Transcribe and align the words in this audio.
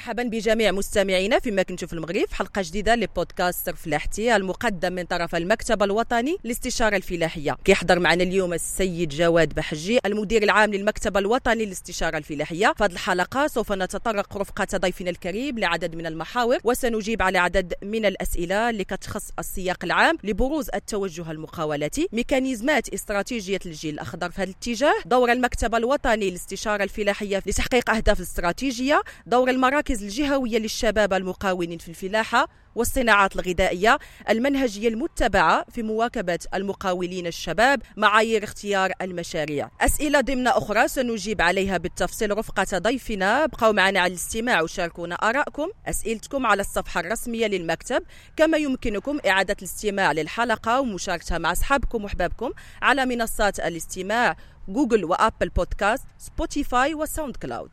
مرحبا 0.00 0.22
بجميع 0.22 0.72
مستمعينا 0.72 1.38
فيما 1.38 1.62
كنتم 1.62 1.86
في 1.86 1.92
المغرب. 1.92 2.24
في 2.28 2.34
حلقة 2.36 2.62
جديدة 2.64 2.94
لبودكاست 2.94 3.70
فلاحتي 3.70 4.36
المقدم 4.36 4.92
من 4.92 5.04
طرف 5.04 5.34
المكتب 5.34 5.82
الوطني 5.82 6.36
للاستشاره 6.44 6.96
الفلاحية. 6.96 7.56
كيحضر 7.64 7.98
معنا 7.98 8.22
اليوم 8.22 8.52
السيد 8.52 9.08
جواد 9.08 9.54
بحجي 9.54 9.98
المدير 10.06 10.42
العام 10.42 10.74
للمكتب 10.74 11.16
الوطني 11.16 11.64
للاستشاره 11.64 12.18
الفلاحية. 12.18 12.72
في 12.76 12.84
هذه 12.84 12.92
الحلقة 12.92 13.46
سوف 13.46 13.72
نتطرق 13.72 14.36
رفقة 14.36 14.66
ضيفنا 14.76 15.10
الكريم 15.10 15.58
لعدد 15.58 15.94
من 15.94 16.06
المحاور 16.06 16.58
وسنجيب 16.64 17.22
على 17.22 17.38
عدد 17.38 17.74
من 17.82 18.06
الأسئلة 18.06 18.70
اللي 18.70 18.84
كتخص 18.84 19.30
السياق 19.38 19.84
العام 19.84 20.18
لبروز 20.24 20.70
التوجه 20.74 21.30
المقاولاتي. 21.30 22.08
ميكانيزمات 22.12 22.88
استراتيجية 22.88 23.60
الجيل 23.66 23.94
الأخضر 23.94 24.30
في 24.30 24.42
هذا 24.42 24.50
الاتجاه. 24.50 24.94
دور 25.06 25.32
المكتب 25.32 25.74
الوطني 25.74 26.30
للاستشاره 26.30 26.84
الفلاحية 26.84 27.42
لتحقيق 27.46 27.90
أهداف 27.90 28.18
الاستراتيجيه 28.18 29.02
دور 29.26 29.50
المراكز 29.50 29.89
الجهوية 29.94 30.58
للشباب 30.58 31.12
المقاولين 31.12 31.78
في 31.78 31.88
الفلاحة 31.88 32.48
والصناعات 32.74 33.36
الغذائية 33.36 33.98
المنهجية 34.28 34.88
المتبعة 34.88 35.64
في 35.70 35.82
مواكبة 35.82 36.38
المقاولين 36.54 37.26
الشباب 37.26 37.82
معايير 37.96 38.44
اختيار 38.44 38.92
المشاريع. 39.02 39.70
أسئلة 39.80 40.20
ضمن 40.20 40.46
أخرى 40.46 40.88
سنجيب 40.88 41.42
عليها 41.42 41.76
بالتفصيل 41.76 42.38
رفقة 42.38 42.78
ضيفنا. 42.78 43.46
بقوا 43.46 43.72
معنا 43.72 44.00
على 44.00 44.10
الاستماع 44.10 44.62
وشاركونا 44.62 45.14
آرائكم. 45.14 45.68
أسئلتكم 45.86 46.46
على 46.46 46.60
الصفحة 46.60 47.00
الرسمية 47.00 47.46
للمكتب. 47.46 48.02
كما 48.36 48.58
يمكنكم 48.58 49.18
إعادة 49.26 49.56
الاستماع 49.58 50.12
للحلقة 50.12 50.80
ومشاركتها 50.80 51.38
مع 51.38 51.52
أصحابكم 51.52 52.04
وأحبابكم 52.04 52.50
على 52.82 53.06
منصات 53.06 53.60
الاستماع 53.60 54.36
جوجل 54.68 55.04
وأبل 55.04 55.48
بودكاست 55.48 56.04
سبوتيفاي 56.18 56.94
وساوند 56.94 57.36
كلاود. 57.36 57.70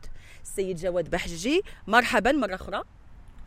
السيد 0.48 0.76
جواد 0.76 1.10
بحجي 1.10 1.62
مرحبا 1.86 2.32
مرة 2.32 2.54
أخرى. 2.54 2.82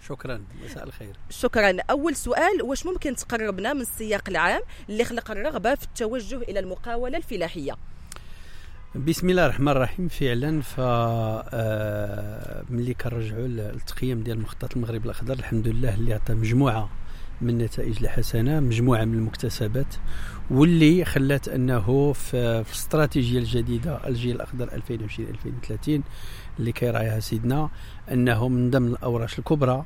شكرا 0.08 0.42
مساء 0.66 0.84
الخير. 0.84 1.16
شكرا. 1.30 1.78
أول 1.90 2.16
سؤال 2.16 2.62
واش 2.62 2.86
ممكن 2.86 3.16
تقربنا 3.16 3.74
من 3.74 3.82
السياق 3.82 4.30
العام 4.30 4.62
اللي 4.90 5.04
خلق 5.04 5.32
الرغبة 5.32 5.76
في 5.76 5.84
التوجه 5.84 6.36
إلى 6.38 6.60
المقاولة 6.60 7.18
الفلاحية؟ 7.18 7.74
بسم 8.96 9.30
الله 9.30 9.46
الرحمن 9.46 9.68
الرحيم. 9.68 10.08
فعلا 10.08 10.62
ف 10.62 10.76
آه، 10.80 12.64
ملي 12.70 12.94
كنرجعوا 12.94 13.48
للتقييم 13.48 14.24
ديال 14.24 14.40
مخطط 14.42 14.76
المغرب 14.76 15.06
الأخضر 15.06 15.34
الحمد 15.34 15.68
لله 15.68 15.96
اللي 15.96 16.14
عطى 16.14 16.34
مجموعة 16.34 16.90
من 17.42 17.50
النتائج 17.50 17.97
الحسنة 18.02 18.59
مجموعة 18.59 19.06
من 19.06 19.14
المكتسبات 19.14 19.95
واللي 20.52 21.06
خلات 21.06 21.47
أنه 21.47 22.14
في 22.14 22.38
الاستراتيجية 22.38 23.39
الجديدة 23.39 24.08
الجيل 24.08 24.36
الأخضر 24.36 24.73
2020 24.73 25.30
2030 25.30 26.03
اللي 26.59 26.72
كيراعيها 26.72 27.19
سيدنا 27.19 27.69
أنه 28.12 28.47
من 28.47 28.69
ضمن 28.69 28.88
الاورش 28.88 29.39
الكبرى 29.39 29.86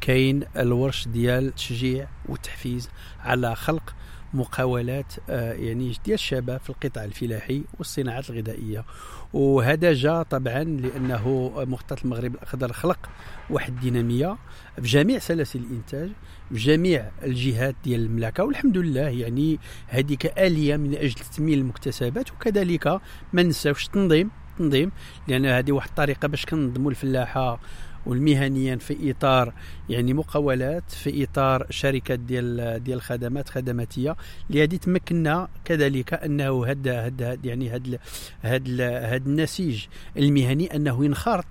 كاين 0.00 0.42
الورش 0.56 1.08
ديال 1.08 1.46
التشجيع 1.46 2.08
والتحفيز 2.28 2.88
على 3.20 3.56
خلق 3.56 3.94
مقاولات 4.36 5.12
آه، 5.30 5.52
يعني 5.52 5.92
ديال 6.04 6.14
الشباب 6.14 6.60
في 6.60 6.70
القطاع 6.70 7.04
الفلاحي 7.04 7.62
والصناعات 7.78 8.30
الغذائية. 8.30 8.84
وهذا 9.32 9.92
جاء 9.92 10.22
طبعا 10.22 10.64
لأنه 10.64 11.52
مخطط 11.56 12.04
المغرب 12.04 12.34
الأخضر 12.34 12.72
خلق 12.72 13.08
واحد 13.50 13.72
الدينامية 13.72 14.36
بجميع 14.78 15.18
سلاسل 15.18 15.58
الإنتاج 15.58 16.10
بجميع 16.50 17.10
الجهات 17.22 17.74
ديال 17.84 18.00
المملكة. 18.00 18.44
والحمد 18.44 18.78
لله 18.78 19.08
يعني 19.08 19.58
هذيك 19.86 20.38
آلية 20.38 20.76
من 20.76 20.94
أجل 20.94 21.12
تثمين 21.12 21.58
المكتسبات 21.58 22.32
وكذلك 22.32 23.00
ما 23.32 23.42
نساوش 23.42 23.86
التنظيم. 23.86 24.30
التنظيم 24.56 24.92
لأن 25.28 25.46
هذه 25.46 25.72
واحد 25.72 25.88
الطريقة 25.88 26.28
باش 26.28 26.46
كنظموا 26.46 26.90
الفلاحة 26.90 27.60
والمهنيا 28.06 28.76
في 28.76 29.10
إطار 29.10 29.52
يعني 29.88 30.12
مقاولات 30.14 30.90
في 30.90 31.24
إطار 31.24 31.66
شركات 31.70 32.18
ديال 32.18 32.82
ديال 32.84 32.96
الخدمات 32.96 33.48
خدماتية. 33.48 34.16
اللي 34.50 34.62
هذه 34.62 34.76
تمكنا 34.76 35.48
كذلك 35.64 36.14
أنه 36.14 36.66
هذا 36.66 37.06
هذا 37.06 37.38
يعني 37.44 37.70
هذا 37.70 37.98
هذا 38.40 38.98
هذا 38.98 39.26
النسيج 39.26 39.86
المهني 40.16 40.76
أنه 40.76 41.04
ينخرط 41.04 41.46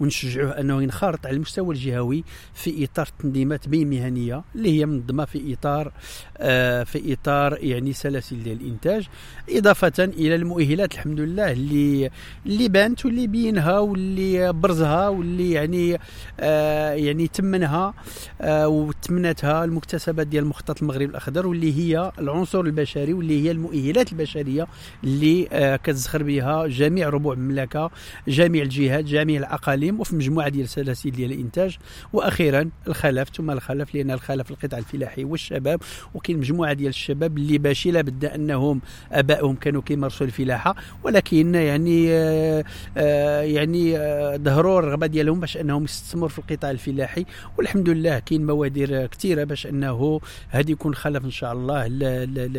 ونشجعوه 0.00 0.60
أنه 0.60 0.82
ينخرط 0.82 1.26
على 1.26 1.36
المستوى 1.36 1.74
الجهوي 1.74 2.24
في 2.54 2.84
إطار 2.84 3.06
التنظيمات 3.08 3.68
بين 3.68 3.90
مهنيه 3.90 4.42
اللي 4.54 4.80
هي 4.80 4.86
منظمة 4.86 5.24
في 5.24 5.52
إطار 5.54 5.92
آه 6.38 6.82
في 6.84 7.12
إطار 7.12 7.58
يعني 7.60 7.92
سلاسل 7.92 8.42
ديال 8.42 8.60
الإنتاج 8.60 9.08
إضافة 9.50 9.92
إلى 9.98 10.34
المؤهلات 10.34 10.94
الحمد 10.94 11.20
لله 11.20 11.52
اللي 11.52 12.10
اللي 12.46 12.68
بانت 12.68 13.06
واللي 13.06 13.26
بينها 13.26 13.78
واللي 13.78 14.52
برزها 14.52 15.08
واللي 15.08 15.50
يعني 15.50 15.98
آه 16.40 16.92
يعني 16.92 17.28
تمنها 17.28 17.94
آه 18.40 18.68
وتمنتها 18.68 19.64
المكتسبات 19.64 20.26
ديال 20.26 20.46
مخطط 20.46 20.82
المغرب 20.82 21.10
الأخضر 21.10 21.46
واللي 21.46 21.72
هي 21.78 22.12
العنصر 22.18 22.60
البشري 22.60 23.12
واللي 23.12 23.44
هي 23.44 23.50
المؤهلات 23.50 24.12
البشرية 24.12 24.66
اللي 25.04 25.48
آه 25.52 25.76
كتزخر 25.76 26.22
بها 26.22 26.66
جميع 26.66 27.08
ربوع 27.08 27.34
المملكة 27.34 27.90
جميع 28.28 28.62
الجهات 28.62 29.04
جميع 29.04 29.40
الاقاليم 29.60 30.00
وفي 30.00 30.16
مجموعة 30.16 30.48
ديال 30.48 30.64
السلاسل 30.64 31.10
ديال 31.10 31.32
الإنتاج. 31.32 31.78
وأخيرا 32.12 32.70
الخلف 32.88 33.28
ثم 33.28 33.50
الخلف 33.50 33.94
لأن 33.94 34.10
الخلف 34.10 34.50
القطاع 34.50 34.78
الفلاحي 34.78 35.24
والشباب. 35.24 35.82
وكاين 36.14 36.38
مجموعة 36.38 36.72
ديال 36.72 36.88
الشباب 36.88 37.38
اللي 37.38 37.58
باشي 37.58 37.90
لابد 37.90 38.24
أنهم 38.24 38.80
أبائهم 39.12 39.54
كانوا 39.56 39.82
كيمارسوا 39.82 40.26
الفلاحة. 40.26 40.74
ولكن 41.04 41.54
يعني 41.54 42.12
آه 42.12 42.64
آه 42.96 43.42
يعني 43.42 43.98
آه 43.98 44.36
ظهروا 44.36 44.78
الرغبة 44.78 45.06
ديالهم 45.06 45.40
باش 45.40 45.56
أنهم 45.56 45.84
يستثمروا 45.84 46.28
في 46.28 46.38
القطاع 46.38 46.70
الفلاحي. 46.70 47.24
والحمد 47.58 47.88
لله 47.88 48.18
كاين 48.18 48.46
موادير 48.46 49.06
كثيرة 49.06 49.44
باش 49.44 49.66
أنه 49.66 50.20
هذا 50.48 50.70
يكون 50.70 50.94
خلف 50.94 51.24
إن 51.24 51.30
شاء 51.30 51.52
الله 51.52 51.86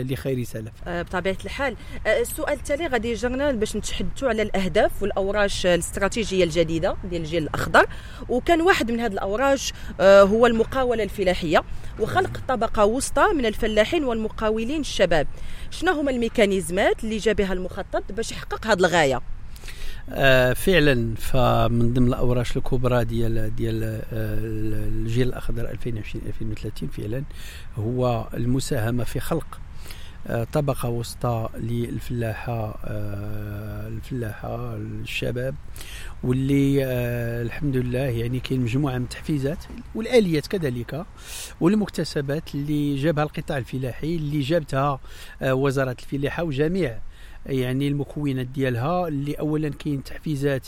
لخير 0.03 0.43
سلف. 0.43 0.71
بطبيعة 0.87 1.37
الحال. 1.45 1.75
السؤال 2.07 2.53
التالي 2.53 2.87
غادي 2.87 3.11
يجرنا 3.11 3.51
باش 3.51 3.75
نتحدثوا 3.75 4.29
على 4.29 4.41
الأهداف 4.41 5.03
والأوراش 5.03 5.65
الاستراتيجية 5.65 6.43
الجديدة. 6.43 6.90
ديال 7.03 7.21
الجيل 7.21 7.43
الأخضر. 7.43 7.85
وكان 8.29 8.61
واحد 8.61 8.91
من 8.91 8.99
هذه 8.99 9.13
الأوراش 9.13 9.73
آه، 9.99 10.21
هو 10.21 10.47
المقاولة 10.47 11.03
الفلاحية. 11.03 11.63
وخلق 11.99 12.41
طبقة 12.47 12.85
وسطى 12.85 13.25
من 13.35 13.45
الفلاحين 13.45 14.03
والمقاولين 14.03 14.79
الشباب. 14.79 15.27
شنو 15.71 15.91
هما 15.91 16.11
الميكانيزمات 16.11 17.03
اللي 17.03 17.17
جا 17.17 17.33
بها 17.33 17.53
المخطط 17.53 18.11
باش 18.11 18.31
يحقق 18.31 18.67
هذه 18.67 18.79
الغاية؟ 18.79 19.21
آه 20.09 20.53
فعلا 20.53 21.15
فمن 21.15 21.93
ضمن 21.93 22.07
الأوراش 22.07 22.57
الكبرى 22.57 23.05
ديال 23.05 23.55
ديال 23.55 23.83
آه 23.83 24.37
الجيل 24.87 25.27
الأخضر 25.27 25.69
2020 25.69 26.25
2030 26.27 26.89
فعلا 26.89 27.23
هو 27.77 28.27
المساهمة 28.33 29.03
في 29.03 29.19
خلق 29.19 29.59
آه 30.27 30.43
طبقة 30.53 30.89
وسطى 30.89 31.49
للفلاحة 31.57 32.79
آه 32.85 33.87
الفلاحة 33.87 34.75
الشباب 34.75 35.55
واللي 36.23 36.85
آه 36.85 37.41
الحمد 37.41 37.77
لله 37.77 37.99
يعني 37.99 38.39
كاين 38.39 38.61
مجموعة 38.61 38.97
من 38.97 39.03
التحفيزات 39.03 39.57
والآليات 39.95 40.47
كذلك 40.47 41.05
والمكتسبات 41.61 42.55
اللي 42.55 42.95
جابها 42.95 43.23
القطاع 43.23 43.57
الفلاحي 43.57 44.15
اللي 44.15 44.39
جابتها 44.39 44.99
وزارة 45.43 45.95
الفلاحة 45.99 46.43
وجميع 46.43 46.97
يعني 47.45 47.87
المكونات 47.87 48.47
ديالها 48.47 49.07
اللي 49.07 49.33
اولا 49.33 49.69
كاين 49.69 50.03
تحفيزات 50.03 50.67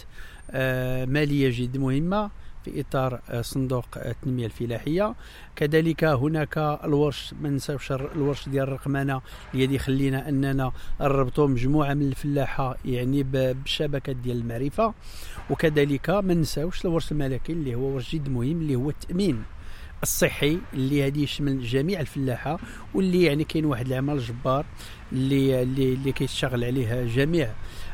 مالية 1.07 1.49
جد 1.49 1.77
مهمة 1.77 2.29
في 2.65 2.81
إطار 2.81 3.21
آه 3.29 3.41
صندوق 3.41 3.85
التنمية 3.95 4.45
الفلاحية. 4.45 5.15
كذلك 5.55 6.03
هناك 6.03 6.57
الورش 6.57 7.33
ما 7.41 7.49
ننساوش 7.49 7.91
الورش 7.91 8.49
ديال 8.49 8.63
الرقمنه 8.63 9.21
اللي 9.53 9.75
يخلينا 9.75 10.29
أننا 10.29 10.71
نربطوا 11.01 11.47
مجموعة 11.47 11.93
من 11.93 12.07
الفلاحة 12.07 12.77
يعني 12.85 13.23
بشبكة 13.23 14.13
ديال 14.13 14.37
المعرفة. 14.37 14.93
وكذلك 15.49 16.09
ما 16.09 16.33
ننساوش 16.33 16.85
الورش 16.85 17.11
الملكي 17.11 17.53
اللي 17.53 17.75
هو 17.75 17.81
ورش 17.81 18.15
جد 18.15 18.29
مهم 18.29 18.61
اللي 18.61 18.75
هو 18.75 18.89
التأمين 18.89 19.43
الصحي 20.03 20.57
اللي 20.73 21.07
هذه 21.07 21.23
يشمل 21.23 21.61
جميع 21.63 21.99
الفلاحة 21.99 22.59
واللي 22.93 23.23
يعني 23.23 23.43
كاين 23.43 23.65
واحد 23.65 23.87
العمل 23.87 24.19
جبار 24.19 24.65
اللي 25.11 25.61
اللي, 25.61 25.93
اللي 25.93 26.11
كيشتغل 26.11 26.63
عليه 26.63 27.03
جميع 27.03 27.49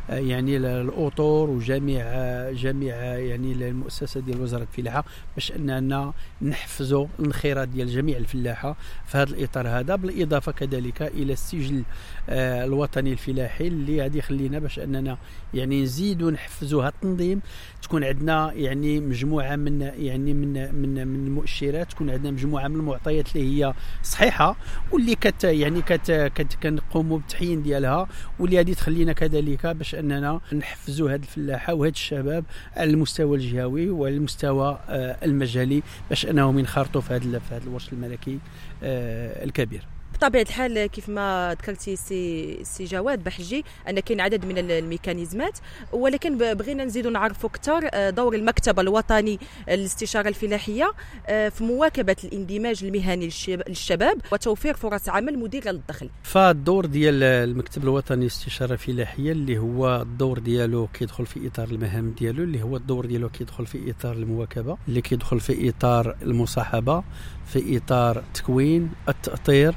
يعني 0.10 0.58
الاطور 0.58 1.50
وجميع 1.50 2.06
جميع 2.52 2.96
يعني 3.18 3.52
المؤسسة 3.52 4.20
ديال 4.20 4.42
وزارة 4.42 4.68
الفلاحة 4.72 5.04
باش 5.36 5.52
أننا 5.52 6.14
نحفزوا 6.42 7.08
الانخراط 7.20 7.68
ديال 7.68 7.88
جميع 7.88 8.18
الفلاحة 8.18 8.76
في 9.06 9.18
هذا 9.18 9.30
الإطار 9.30 9.68
هذا 9.68 9.96
بالإضافة 9.96 10.52
كذلك 10.52 11.02
إلى 11.02 11.34
السجل 11.34 11.84
الوطني 12.30 13.12
الفلاحي 13.12 13.68
اللي 13.68 14.02
غادي 14.02 14.18
يخلينا 14.18 14.60
باش 14.60 14.80
أننا 14.80 15.18
يعني 15.54 15.84
نزيدوا 15.84 16.32
نحفزوا 16.32 16.82
هذا 16.84 16.90
التنظيم. 16.90 17.42
تكون 17.82 18.04
عندنا 18.04 18.54
يعني 18.54 19.00
مجموعة 19.00 19.56
من 19.56 19.82
يعني 19.82 20.34
من 20.34 20.76
من 20.76 21.08
من 21.08 21.28
المؤشرات 21.28 21.92
تكون 21.92 22.10
عندنا 22.10 22.32
مجموعة 22.32 22.68
من 22.68 22.76
المعطيات 22.76 23.36
اللي 23.36 23.66
هي 23.66 23.74
صحيحة 24.04 24.56
واللي 24.92 25.16
كت 25.16 25.44
يعني 25.44 25.82
كت, 25.82 26.12
كت 26.12 26.56
كنقوم 26.64 26.90
نقوموا 26.90 27.18
بالتحيين 27.18 27.64
ديالها 27.64 28.08
واللي 28.40 28.58
غادي 28.58 28.76
تخلينا 28.76 29.14
كذلك 29.14 29.68
باش 29.68 29.96
اننا 30.00 30.42
نحفزوا 30.54 31.12
هذه 31.12 31.22
الفلاحة 31.22 31.74
وهاد 31.74 31.92
الشباب 31.92 32.44
على 32.76 32.92
المستوى 32.92 33.38
الجهوي 33.38 33.90
وعلى 33.90 34.16
المستوى 34.16 34.80
آه، 34.90 35.18
المجالي 35.24 35.84
باش 36.10 36.26
انهم 36.26 36.60
ينخرطوا 36.60 37.02
في 37.02 37.14
هذا 37.14 37.42
الورش 37.68 37.94
الملكي 37.94 38.40
آه، 38.84 39.44
الكبير. 39.44 39.99
بطبيعة 40.20 40.42
الحال 40.42 40.86
كيف 40.86 41.10
ما 41.10 41.56
ذكرتي 41.62 41.96
سي 41.96 42.60
سي 42.64 42.86
جواد 42.86 43.24
بحجي 43.24 43.66
أن 43.90 44.00
كاين 44.00 44.22
عدد 44.22 44.46
من 44.46 44.58
الميكانيزمات 44.58 45.60
ولكن 45.92 46.38
بغينا 46.38 46.86
نزيدوا 46.86 47.12
نعرفوا 47.12 47.50
أكثر 47.50 47.90
آه، 47.94 48.10
دور 48.10 48.36
المكتب 48.36 48.80
الوطني 48.80 49.40
للاستشارة 49.68 50.28
الفلاحية 50.28 50.92
آه، 51.28 51.50
في 51.50 51.64
مواكبة 51.64 52.16
الاندماج 52.24 52.84
المهني 52.84 53.30
للشباب 53.48 54.18
وتوفير 54.32 54.74
فرص 54.74 55.10
عمل 55.10 55.40
مدرة 55.40 55.72
للدخل. 55.72 56.10
فالدور 56.24 56.86
ديال 56.86 57.24
المكتب 57.24 57.84
الوطني 57.84 58.22
للاستشارة 58.22 58.74
الفلاحية 58.74 59.32
اللي 59.32 59.58
هو 59.58 60.02
الدور 60.02 60.40
ديالو 60.40 60.88
كيدخل 60.88 61.26
في 61.26 61.48
إطار 61.48 61.68
المهام 61.68 62.12
ديالو 62.12 62.44
اللي 62.44 62.64
هو 62.64 62.78
الدور 62.78 63.06
ديالو 63.06 63.30
كيدخل 63.30 63.66
في 63.66 63.92
إطار 63.92 64.14
المواكبة 64.14 64.78
اللي 64.88 65.02
كيدخل 65.02 65.40
في 65.40 65.70
إطار 65.70 66.16
المصاحبة 66.22 67.04
في 67.46 67.78
إطار 67.78 68.24
تكوين 68.34 68.92
التأطير. 69.10 69.76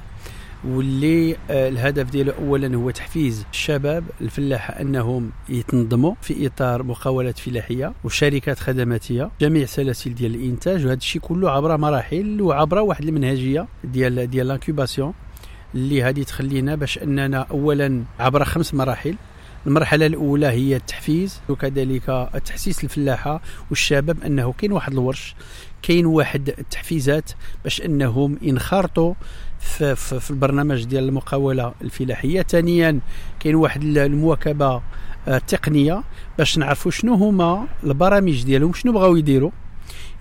واللي 0.64 1.37
آه، 1.50 1.69
الهدف 1.69 2.11
ديالو 2.11 2.32
اولا 2.32 2.76
هو 2.76 2.91
تحفيز 2.91 3.44
الشباب 3.53 4.05
الفلاحه 4.20 4.81
أنهم 4.81 5.31
يتنظموا 5.49 6.14
في 6.23 6.47
إطار 6.47 6.82
مقاولات 6.82 7.38
فلاحية 7.38 7.93
وشركات 8.05 8.59
خدماتية 8.59 9.31
جميع 9.41 9.64
سلاسل 9.67 10.14
ديال 10.14 10.35
الإنتاج 10.35 10.85
وهذا 10.85 10.99
الشيء 10.99 11.23
كله 11.23 11.50
عبر 11.50 11.76
مراحل 11.76 12.43
وعبر 12.43 12.79
واحد 12.79 13.05
المنهجية 13.05 13.67
ديال 13.85 14.31
ديال 14.31 14.49
ل 14.49 14.55
incubation 14.55 15.15
اللي 15.75 16.03
هذه 16.03 16.23
تخلينا 16.23 16.75
باش 16.75 16.99
أننا 16.99 17.47
اولا 17.50 18.05
عبر 18.19 18.44
خمس 18.44 18.75
مراحل. 18.75 19.15
المرحلة 19.67 20.06
الأولى 20.06 20.47
هي 20.47 20.76
التحفيز 20.76 21.41
وكذلك 21.49 22.11
التحسيس 22.35 22.85
الفلاحة 22.85 23.43
والشباب 23.70 24.25
أنه 24.25 24.53
كاين 24.53 24.73
واحد 24.73 24.93
الورش 24.93 25.35
كاين 25.82 26.06
واحد 26.06 26.49
التحفيزات 26.49 27.31
باش 27.65 27.82
أنهم 27.82 28.38
ينخرطوا 28.43 29.15
في, 29.62 29.97
في, 29.97 30.20
في 30.20 30.31
البرنامج 30.31 30.85
ديال 30.85 31.05
المقاولة 31.05 31.75
الفلاحية. 31.82 32.43
ثانيا 32.43 33.00
كاين 33.41 33.55
واحد 33.55 33.82
المواكبة 33.82 34.82
التقنيه 35.29 35.93
آه، 35.93 36.05
باش 36.38 36.59
نعرفوا 36.59 36.91
شنو 36.91 37.14
هما 37.14 37.67
البرامج 37.85 38.44
ديالهم 38.44 38.73
شنو 38.73 38.93
بغاو 38.93 39.17
يديروا. 39.17 39.50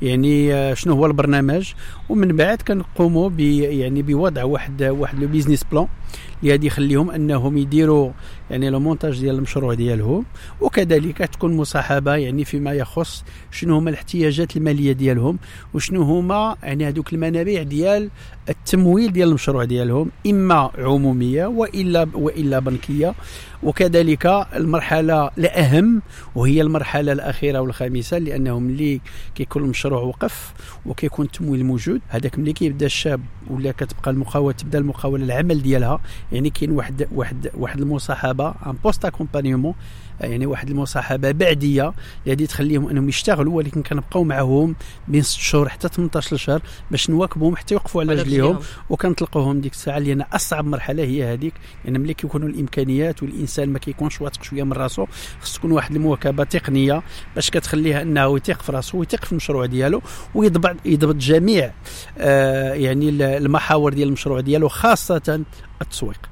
يعني 0.02 0.54
آه، 0.54 0.74
شنو 0.74 0.94
هو 0.94 1.06
البرنامج. 1.06 1.74
ومن 2.10 2.36
بعد 2.36 2.62
كنقوموا 2.62 3.30
ب 3.30 3.40
يعني 3.40 4.02
بوضع 4.02 4.44
واحد 4.44 4.84
واحد 4.84 5.20
le 5.20 5.28
business 5.28 5.64
plan 5.72 5.88
اللي 6.42 6.52
غادي 6.52 6.68
يخليهم 6.68 7.12
أنهم 7.12 7.58
يديروا 7.58 8.12
يعني 8.52 8.70
لو 8.70 8.80
مونتاج 8.80 9.20
ديال 9.20 9.36
المشروع 9.36 9.74
ديالهم 9.74 10.26
وكذلك 10.62 11.18
تكون 11.18 11.58
مصاحبة 11.58 12.16
يعني 12.16 12.46
فيما 12.46 12.74
يخص 12.74 13.24
شنو 13.52 13.78
هما 13.78 13.90
الاحتياجات 13.90 14.58
المالية 14.58 14.92
ديالهم 14.92 15.40
وشنو 15.74 16.02
هما 16.02 16.56
يعني 16.64 16.88
هذوك 16.88 17.14
المنابع 17.14 17.64
ديال 17.64 18.10
التمويل 18.50 19.14
ديال 19.14 19.28
المشروع 19.30 19.64
ديالهم 19.64 20.12
إما 20.28 20.72
عمومية 20.78 21.46
وإلا 21.46 22.08
وإلا 22.14 22.60
بنكية. 22.60 23.14
وكذلك 23.64 24.26
المرحلة 24.56 25.30
الأهم 25.38 26.02
وهي 26.36 26.62
المرحلة 26.62 27.12
الأخيرة 27.12 27.60
والخامسة 27.60 28.18
لأنه 28.18 28.60
ملي 28.60 29.02
كيكون 29.36 29.64
المشروع 29.64 30.02
وقف 30.02 30.54
وكيكون 30.86 31.26
التمويل 31.26 31.66
موجود. 31.66 32.02
هذاك 32.10 32.40
ملي 32.40 32.54
كيبدا 32.54 32.86
الشاب 32.86 33.22
ولا 33.50 33.72
كتبقى 33.72 34.12
المقاوله 34.12 34.52
تبدا 34.52 34.80
المقاوله 34.80 35.26
العمل 35.26 35.62
ديالها 35.62 36.00
يعني 36.32 36.50
كاين 36.50 36.72
واحد 36.72 37.08
واحد 37.12 37.50
واحد 37.54 37.80
المصاحبة 37.82 38.41
un 38.50 38.76
post-accompagnement 38.84 39.74
يعني 40.22 40.46
واحد 40.46 40.70
المصاحبة 40.70 41.32
بعدية 41.32 41.84
اللي 41.84 41.94
غادي 42.28 42.48
تخليهم 42.48 42.90
أنهم 42.90 43.10
يشتغلوا 43.10 43.54
ولكن 43.54 43.84
كنبقاو 43.84 44.24
معهم 44.24 44.76
بين 45.08 45.22
6 45.22 45.42
شهور 45.42 45.70
حتى 45.70 45.88
18 45.88 46.38
شهر 46.38 46.62
باش 46.92 47.10
نواكبوهم 47.10 47.56
حتى 47.56 47.74
يوقفوا 47.74 48.02
على 48.02 48.14
رجليهم. 48.14 48.60
وكنطلقوهم 48.90 49.62
ديك 49.62 49.74
الساعة 49.74 50.00
لأن 50.00 50.22
أصعب 50.22 50.66
مرحلة 50.66 51.04
هي 51.04 51.34
هذيك 51.34 51.54
لأن 51.54 51.94
يعني 51.94 52.00
ملي 52.00 52.14
كيكونوا 52.14 52.50
الإمكانيات 52.50 53.24
والإنسان 53.24 53.70
ما 53.70 53.80
كيكونش 53.80 54.22
واثق 54.22 54.44
شوية 54.44 54.64
من 54.64 54.74
راسو 54.74 55.06
خص 55.42 55.58
تكون 55.58 55.72
واحد 55.72 55.96
المواكبة 55.96 56.44
تقنية 56.44 57.04
باش 57.36 57.50
كتخليه 57.50 58.02
أنه 58.02 58.38
يثق 58.38 58.62
في 58.62 58.72
راسو 58.72 58.98
ويثق 58.98 59.26
في 59.26 59.32
المشروع 59.32 59.66
ديالو 59.66 60.02
ويضبط 60.36 60.76
يضبط 60.86 61.16
جميع 61.16 61.72
آه 62.18 62.74
يعني 62.74 63.10
المحاور 63.10 63.94
ديال 63.94 64.08
المشروع 64.08 64.40
ديالو 64.40 64.68
خاصة 64.70 65.44
التسويق. 65.82 66.31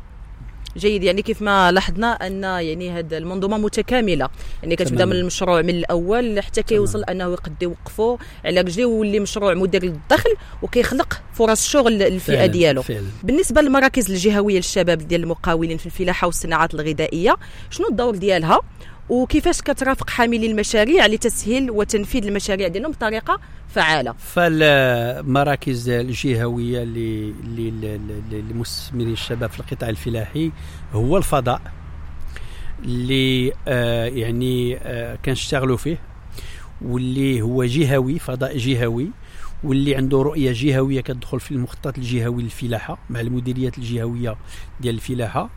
جيد. 0.78 1.04
يعني 1.04 1.22
كيف 1.22 1.42
ما 1.42 1.72
لاحظنا 1.72 2.08
أن 2.08 2.44
يعني 2.44 2.92
هذه 2.92 3.18
المنظومة 3.18 3.58
متكاملة. 3.58 4.30
يعني 4.64 4.76
كتبدأ 4.76 5.06
من 5.06 5.12
المشروع 5.12 5.62
من 5.62 5.70
الأول 5.70 6.42
حتى 6.42 6.64
كيوصل 6.64 7.04
أنه 7.04 7.32
يقد 7.32 7.64
يوقفوا 7.64 8.18
على 8.46 8.62
رجليه 8.62 8.86
ويولي 8.86 9.20
مشروع 9.20 9.54
مدير 9.54 9.84
للدخل 9.84 10.36
وكيخلق 10.62 11.22
فرص 11.34 11.68
شغل 11.68 12.00
للفئة 12.00 12.46
ديالو. 12.46 12.82
فعلا. 12.82 13.08
بالنسبة 13.24 13.62
للمراكز 13.62 14.12
الجهوية 14.12 14.56
للشباب 14.56 14.98
ديال 14.98 15.24
المقاولين 15.24 15.78
في 15.78 15.86
الفلاحة 15.86 16.28
والصناعات 16.28 16.74
الغذائية 16.74 17.36
شنو 17.70 17.88
الدور 17.88 18.16
ديالها؟ 18.16 18.60
وكيفاش 19.10 19.62
كترافق 19.62 20.10
حاملي 20.10 20.52
المشاريع 20.52 21.06
لتسهيل 21.06 21.72
وتنفيذ 21.72 22.26
المشاريع 22.28 22.68
ديالهم 22.68 22.92
بطريقة 22.92 23.40
فعالة؟ 23.70 24.14
فالمراكز 24.14 25.90
الجهوية 25.90 26.84
لمستثمري 28.32 29.12
الشباب 29.12 29.50
في 29.50 29.60
القطاع 29.60 29.90
الفلاحي 29.90 30.52
هو 30.94 31.18
الفضاء 31.18 31.62
اللي 32.84 33.54
آه 33.68 34.06
يعني 34.06 34.78
آه 34.78 35.16
كنشتغلوا 35.26 35.78
فيه 35.78 35.98
واللي 36.82 37.42
هو 37.42 37.64
جهوي 37.64 38.20
فضاء 38.20 38.58
جهوي 38.58 39.12
واللي 39.64 39.96
عنده 39.96 40.22
رؤية 40.22 40.52
جهوية 40.56 41.02
كتدخل 41.02 41.40
في 41.40 41.52
المخطط 41.52 41.98
الجهوي 41.98 42.44
للفلاحة 42.44 42.98
مع 43.10 43.20
المديريات 43.20 43.78
الجهوية 43.78 44.36
ديال 44.82 44.96
الفلاحة. 44.96 45.50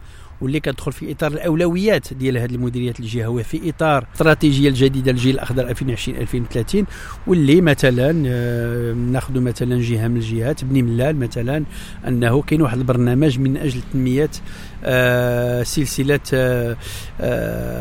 واللي 0.42 0.60
كتدخل 0.60 0.92
في 0.92 1.12
إطار 1.12 1.32
الأولويات 1.32 2.14
ديال 2.14 2.38
هذه 2.38 2.54
المديريات 2.54 3.00
الجهويه 3.00 3.42
في 3.42 3.70
إطار 3.70 4.02
الاستراتيجيه 4.02 4.68
الجديدة 4.68 5.10
الجيل 5.10 5.34
الأخضر 5.34 5.68
2020 5.68 6.18
2030 6.18 6.86
واللي 7.26 7.60
مثلا 7.60 8.22
آه، 8.26 8.92
ناخذ 8.92 9.40
مثلا 9.40 9.80
جهة 9.80 10.08
من 10.08 10.16
الجهات 10.16 10.64
بني 10.64 10.82
ملال 10.82 11.16
مثلا 11.16 11.64
أنه 12.08 12.42
كاين 12.42 12.62
واحد 12.62 12.78
البرنامج 12.78 13.38
من 13.38 13.56
أجل 13.56 13.80
تنمية 13.92 14.30
آه، 14.84 15.62
سلسلة 15.62 16.20
آه، 16.34 16.76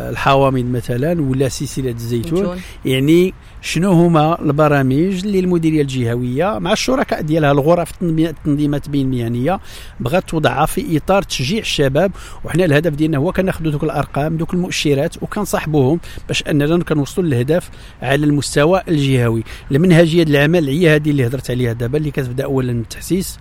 الحوامض 0.10 0.66
مثلا 0.66 1.22
ولا 1.22 1.50
سلسلة 1.50 1.92
الزيتون. 1.92 2.58
يعني 2.86 3.34
شنو 3.64 3.92
هما 3.92 4.42
البرامج 4.42 5.26
اللي 5.26 5.40
المديرية 5.40 5.82
الجهوية 5.82 6.60
مع 6.60 6.74
الشركاء 6.74 7.22
ديالها 7.22 7.52
الغرف 7.52 7.92
التنظيمات 8.02 8.90
بين 8.90 9.14
المهنية 9.14 9.60
بغات 10.00 10.30
توضعها 10.30 10.66
في 10.66 10.98
إطار 10.98 11.22
تشجيع 11.22 11.60
الشباب 11.60 12.12
وحنا 12.44 12.66
الهدف 12.66 12.92
ديالنا 12.92 13.18
هو 13.18 13.32
كناخذوا 13.32 13.72
دوك 13.72 13.84
الأرقام 13.84 14.38
دوك 14.38 14.54
المؤشرات 14.54 15.24
وكنصاحبوهم 15.24 16.00
باش 16.28 16.44
أننا 16.44 16.84
كنوصلوا 16.84 17.28
للهدف 17.28 17.70
على 18.02 18.26
المستوى 18.26 18.82
الجهوي. 18.88 19.44
المنهجيه 19.72 20.24
العمل 20.24 20.68
هي 20.68 20.96
هذه 20.96 21.10
اللي 21.10 21.28
هضرت 21.28 21.52
عليها 21.52 21.74
دابا 21.74 21.98
اللي 21.98 22.12
كتبدأ 22.12 22.44
اولا 22.44 22.72
التحسيس 22.72 23.40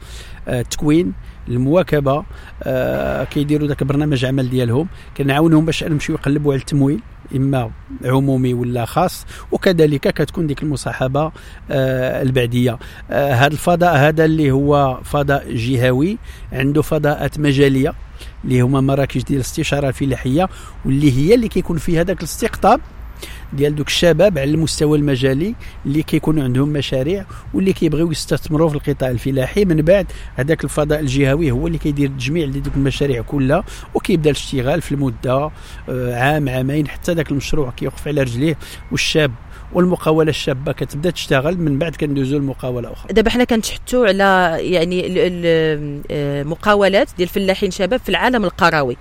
التكوين 0.48 1.06
آه، 1.06 1.50
المواكبة 1.50 2.24
آه 2.62 3.24
كيديروا 3.24 3.68
ذاك 3.68 3.84
برنامج 3.84 4.24
عمل 4.24 4.50
ديالهم. 4.50 4.88
كنعاونهم 5.16 5.64
باش 5.64 5.84
نمشيو 5.84 6.14
يقلبوا 6.14 6.52
على 6.52 6.60
التمويل 6.60 7.00
إما 7.36 7.70
عمومي 8.04 8.54
ولا 8.54 8.84
خاص. 8.84 9.26
وكذلك 9.52 10.00
كتكون 10.00 10.46
ديك 10.46 10.62
المصاحبة 10.62 11.32
آه 11.70 12.22
البعدية. 12.22 12.78
هذا 13.10 13.46
الفضاء 13.46 13.96
هذا 13.96 14.24
اللي 14.24 14.50
هو 14.50 15.00
فضاء 15.04 15.54
جهوي 15.54 16.18
عنده 16.52 16.82
فضاءات 16.82 17.38
مجالية 17.38 17.94
اللي 18.44 18.60
هما 18.60 18.80
مراكز 18.80 19.22
ديال 19.22 19.36
الاستشارة 19.36 19.88
الفلاحية 19.88 20.48
واللي 20.84 21.12
هي 21.12 21.34
اللي 21.34 21.48
كيكون 21.48 21.76
فيها 21.76 22.04
ذاك 22.04 22.18
الاستقطاب. 22.18 22.80
ديال 23.52 23.74
دوك 23.74 23.86
الشباب 23.86 24.38
على 24.38 24.50
المستوى 24.50 24.98
المجالي 24.98 25.54
اللي 25.86 26.02
كيكونوا 26.02 26.44
عندهم 26.44 26.68
مشاريع 26.68 27.24
واللي 27.54 27.72
كيبغيو 27.72 28.10
يستثمروا 28.10 28.68
في 28.68 28.74
القطاع 28.74 29.10
الفلاحي. 29.10 29.64
من 29.64 29.82
بعد 29.82 30.06
هذاك 30.36 30.64
الفضاء 30.64 31.00
الجهوي 31.00 31.50
هو 31.50 31.66
اللي 31.66 31.78
كيدير 31.78 32.08
التجميع 32.08 32.46
لدوك 32.46 32.74
المشاريع 32.76 33.22
كلها 33.22 33.64
وكيبدا 33.94 34.30
الاشتغال 34.30 34.82
في 34.82 34.92
المدة 34.92 35.50
آه، 35.88 36.14
عام 36.14 36.48
عامين 36.48 36.88
حتى 36.88 37.12
ذاك 37.12 37.30
المشروع 37.30 37.70
كيوقف 37.70 38.08
على 38.08 38.22
رجليه 38.22 38.58
والشاب 38.90 39.32
والمقاولة 39.72 40.30
الشابة 40.30 40.72
كتبدا 40.72 41.10
تشتغل. 41.10 41.58
من 41.58 41.78
بعد 41.78 41.96
كندوزو 41.96 42.38
لمقاولة 42.38 42.92
أخرى. 42.92 43.12
دابا 43.12 43.30
حنا 43.30 43.44
كنتحتوا 43.44 44.06
على 44.06 44.58
يعني 44.60 45.02
المقاولات 46.10 47.08
آه، 47.08 47.16
ديال 47.16 47.28
الفلاحين 47.28 47.70
شباب 47.70 48.00
في 48.00 48.08
العالم 48.08 48.44
القروي. 48.44 48.96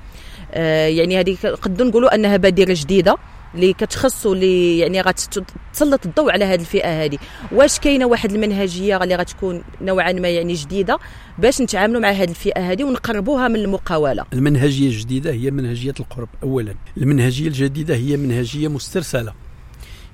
آه، 0.54 0.88
يعني 0.88 1.20
هذه 1.20 1.38
قد 1.62 1.82
نقولوا 1.82 2.16
أنها 2.16 2.38
بادره 2.38 2.76
جديدة. 2.78 3.18
اللي 3.56 3.74
كتخص 3.74 4.26
واللي 4.26 4.80
يعني 4.80 5.02
غتسلط 5.02 6.06
الضوء 6.06 6.32
على 6.32 6.46
هذه 6.46 6.60
الفئة 6.60 7.04
هذه 7.04 7.18
واش 7.52 7.80
كاينة 7.80 8.06
واحد 8.06 8.32
المنهجية 8.32 9.04
اللي 9.04 9.16
غتكون 9.16 9.64
نوعا 9.82 10.12
ما 10.12 10.30
يعني 10.30 10.54
جديدة 10.54 11.00
باش 11.38 11.62
نتعاملوا 11.62 12.02
مع 12.02 12.10
هذه 12.10 12.30
الفئة 12.30 12.72
هذه 12.72 12.84
ونقربوها 12.84 13.48
من 13.48 13.56
المقاولة؟ 13.56 14.26
المنهجية 14.34 14.88
الجديدة 14.88 15.32
هي 15.32 15.52
منهجية 15.52 15.94
القرب 16.00 16.30
اولا. 16.44 16.76
المنهجية 16.98 17.48
الجديدة 17.48 17.96
هي 17.96 18.18
منهجية 18.18 18.68
مسترسلة. 18.68 19.34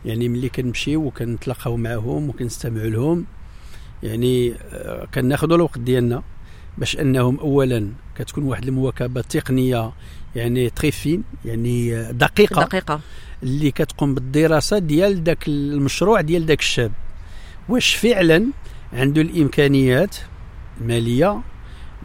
يعني 0.05 0.29
ملي 0.29 0.49
كنمشيو 0.49 1.01
وكنتلاقاو 1.05 1.77
معهم 1.77 2.29
وكنستمعوا 2.29 2.89
لهم 2.89 3.25
يعني 4.03 4.53
آه، 4.73 5.05
كناخذوا 5.13 5.55
الوقت 5.55 5.79
ديالنا 5.79 6.23
باش 6.77 6.99
أنهم 6.99 7.39
اولا 7.39 7.89
كتكون 8.15 8.43
واحد 8.43 8.67
المواكبة 8.67 9.21
تقنيه 9.21 9.91
يعني 10.35 10.69
تري 10.69 10.91
فين 10.91 11.23
يعني 11.45 12.03
دقيقه 12.11 12.63
دقيقه 12.63 12.99
اللي 13.43 13.71
كتقوم 13.71 14.15
بالدراسة 14.15 14.77
ديال 14.77 15.23
ذاك 15.23 15.47
المشروع 15.47 16.21
ديال 16.21 16.45
ذاك 16.45 16.59
الشاب. 16.59 16.91
واش 17.69 17.95
فعلا 17.95 18.45
عنده 18.93 19.21
الإمكانيات 19.21 20.15
الماليه 20.81 21.41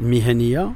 المهنيه 0.00 0.72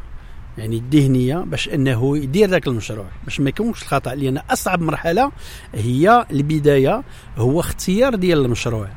يعني 0.59 0.77
الذهنية 0.77 1.37
باش 1.37 1.69
أنه 1.69 2.17
يدير 2.19 2.49
ذاك 2.49 2.67
المشروع؟ 2.67 3.07
باش 3.25 3.41
ما 3.41 3.49
يكونش 3.49 3.83
الخطأ 3.83 4.15
لأن 4.15 4.39
أصعب 4.39 4.81
مرحلة 4.81 5.33
هي 5.75 6.27
البداية 6.31 7.03
هو 7.37 7.61
اختيار 7.61 8.15
ديال 8.15 8.45
المشروع. 8.45 8.89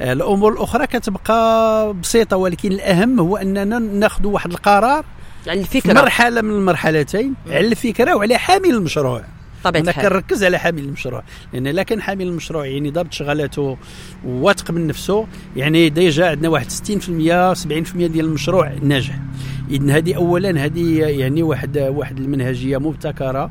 الأمور 0.00 0.52
الأخرى 0.52 0.86
كتبقى 0.86 1.94
بسيطة 1.94 2.36
ولكن 2.36 2.72
الأهم 2.72 3.20
هو 3.20 3.36
أننا 3.36 3.78
ناخذ 3.78 4.26
واحد 4.26 4.50
القرار 4.50 5.04
على 5.48 5.60
الفكرة. 5.60 5.92
مرحلة 5.92 6.40
من 6.40 6.50
المرحلتين 6.50 7.34
على 7.46 7.68
الفكرة 7.68 8.16
وعلى 8.16 8.38
حامل 8.38 8.70
المشروع. 8.70 9.24
طبيعة 9.64 9.82
أنا 9.82 9.92
كنركز 9.92 10.44
على 10.44 10.58
حامل 10.58 10.78
المشروع 10.78 11.22
لأن 11.52 11.66
إلا 11.66 11.82
كان 11.82 12.02
حامل 12.02 12.26
المشروع 12.26 12.66
يعني 12.66 12.90
ضابط 12.90 13.12
شغلاته 13.12 13.76
وواثق 14.24 14.70
من 14.70 14.86
نفسه 14.86 15.26
يعني 15.56 15.88
ديجا 15.88 16.30
عندنا 16.30 16.48
واحد 16.48 16.70
60% 16.70 16.70
70% 16.70 17.96
ديال 17.96 18.24
المشروع 18.24 18.72
ناجح. 18.82 19.18
اذا 19.70 19.96
هذه 19.96 20.14
اولا 20.14 20.64
هذه 20.64 21.00
يعني 21.00 21.42
واحد 21.42 21.78
واحد 21.78 22.18
المنهجية 22.18 22.78
مبتكرة 22.78 23.50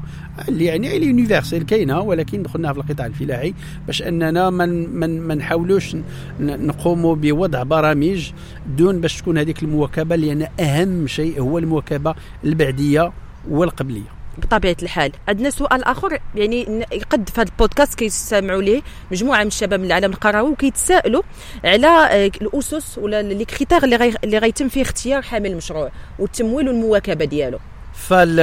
اللي 0.50 0.66
يعني 0.66 0.96
اللي 0.96 1.08
universelle 1.08 1.66
كاينة 1.66 2.00
ولكن 2.00 2.44
دخلناها 2.44 2.74
في 2.74 2.80
القطاع 2.80 3.06
الفلاحي 3.06 3.54
باش 3.88 4.02
أننا 4.02 4.50
من 4.50 4.90
من 4.90 5.22
ما 5.22 5.36
نحاولوش 5.36 5.96
نقوموا 6.40 7.16
بوضع 7.16 7.64
برامج 7.64 8.32
دون 8.78 9.02
باش 9.02 9.22
تكون 9.22 9.38
هذيك 9.38 9.64
المواكبة 9.64 10.16
لأن 10.16 10.48
أهم 10.60 11.08
شيء 11.08 11.42
هو 11.42 11.58
المواكبة 11.58 12.16
البعدية 12.44 13.12
والقبلية. 13.50 14.25
بطبيعة 14.38 14.78
الحال. 14.84 15.12
عندنا 15.28 15.50
سؤال 15.50 15.84
آخر 15.84 16.20
يعني 16.36 16.86
قد 17.10 17.30
في 17.30 17.42
هذا 17.42 17.50
البودكاست 17.50 18.00
كيستمعوا 18.00 18.62
ليه 18.62 18.82
مجموعة 19.12 19.42
من 19.42 19.48
الشباب 19.48 19.80
من 19.80 19.86
العالم 19.86 20.12
القروي 20.12 20.50
وكيتسائلوا 20.50 21.22
على 21.64 21.88
آه، 21.88 22.32
الأسس 22.42 22.98
ولا 22.98 23.22
les 23.22 23.46
critères 23.46 23.84
اللي 23.84 23.96
غي 23.96 24.14
اللي 24.24 24.38
غيتم 24.38 24.70
فيه 24.70 24.82
اختيار 24.82 25.22
حامل 25.22 25.52
المشروع 25.52 25.92
والتمويل 26.20 26.68
والمواكبه 26.68 27.26
ديالو. 27.26 27.60
فال 27.94 28.40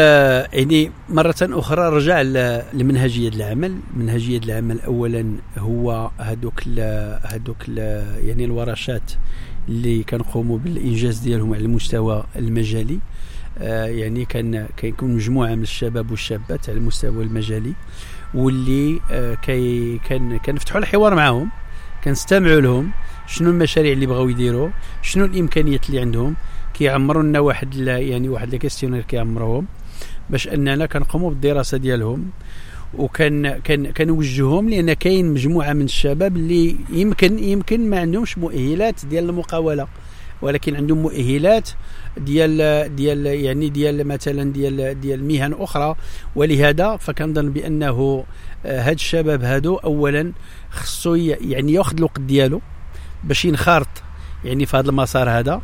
يعني 0.53 0.93
مرة 1.09 1.35
أخرى 1.43 1.89
رجع 1.89 2.23
لمنهجية 2.73 3.29
العمل، 3.29 3.79
منهجية 3.97 4.39
العمل 4.39 4.81
أولا 4.81 5.37
هو 5.59 6.11
هذوك 6.19 6.63
هذوك 7.23 7.69
يعني 7.69 8.45
الورشات 8.45 9.13
اللي 9.69 10.03
كنقوموا 10.03 10.59
بالإنجاز 10.59 11.19
ديالهم 11.19 11.55
على 11.55 11.63
المستوى 11.63 12.25
المجالي. 12.37 12.95
آه، 12.95 12.99
يعني 13.61 14.25
كان 14.25 14.67
كيكون 14.77 15.15
مجموعة 15.15 15.55
من 15.55 15.63
الشباب 15.63 16.11
والشابات 16.11 16.69
على 16.69 16.79
المستوى 16.79 17.25
المجالي 17.25 17.73
واللي 18.35 19.01
آه، 19.11 19.35
كي 19.35 19.99
كان 19.99 20.39
كنفتحوا 20.39 20.81
الحوار 20.81 21.15
معهم 21.15 21.51
كنستمعوا 22.05 22.61
لهم 22.61 22.91
شنو 23.27 23.51
المشاريع 23.51 23.93
اللي 23.93 24.07
بغاو 24.07 24.29
يديروا 24.29 24.71
شنو 25.03 25.25
الإمكانيات 25.25 25.89
اللي 25.89 26.01
عندهم 26.01 26.37
كيعمروا 26.75 27.23
لنا 27.23 27.41
واحد 27.41 27.75
يعني 27.77 28.29
واحد 28.29 28.55
الكيستيونير 28.55 29.03
كيعمروهم 29.03 29.67
باش 30.31 30.49
أننا 30.49 30.87
كنقوموا 30.87 31.31
بالدراسة 31.31 31.79
ديالهم 31.79 32.31
وكان 32.99 33.59
كان 33.59 33.93
كنوجههم 33.93 34.69
لأن 34.69 34.93
كاين 34.93 35.33
مجموعة 35.33 35.73
من 35.73 35.85
الشباب 35.85 36.37
اللي 36.37 36.77
يمكن 36.91 37.39
يمكن 37.39 37.91
ما 37.91 38.01
عندهمش 38.01 38.39
مؤهلات 38.39 39.07
ديال 39.07 39.29
المقاولة 39.29 39.89
ولكن 40.43 40.77
عندهم 40.77 40.99
مؤهلات 40.99 41.71
ديال 42.17 42.97
ديال 42.97 43.27
يعني 43.27 43.69
ديال 43.69 44.07
مثلا 44.07 44.53
ديال 44.53 45.01
ديال 45.01 45.25
مهن 45.25 45.53
أخرى. 45.53 45.95
ولهذا 46.37 46.97
فكنظن 46.97 47.51
بأنه 47.51 48.25
آه، 48.67 48.83
هاد 48.83 48.95
الشباب 48.95 49.43
هادو 49.45 49.77
اولا 49.77 50.33
خصو 50.71 51.15
يعني 51.15 51.73
ياخذ 51.73 51.97
الوقت 51.97 52.21
ديالو 52.21 52.61
باش 53.25 53.45
ينخرط 53.45 53.89
يعني 54.45 54.67
في 54.67 54.77
هذا 54.77 54.91
المسار 54.91 55.31
هذا. 55.31 55.61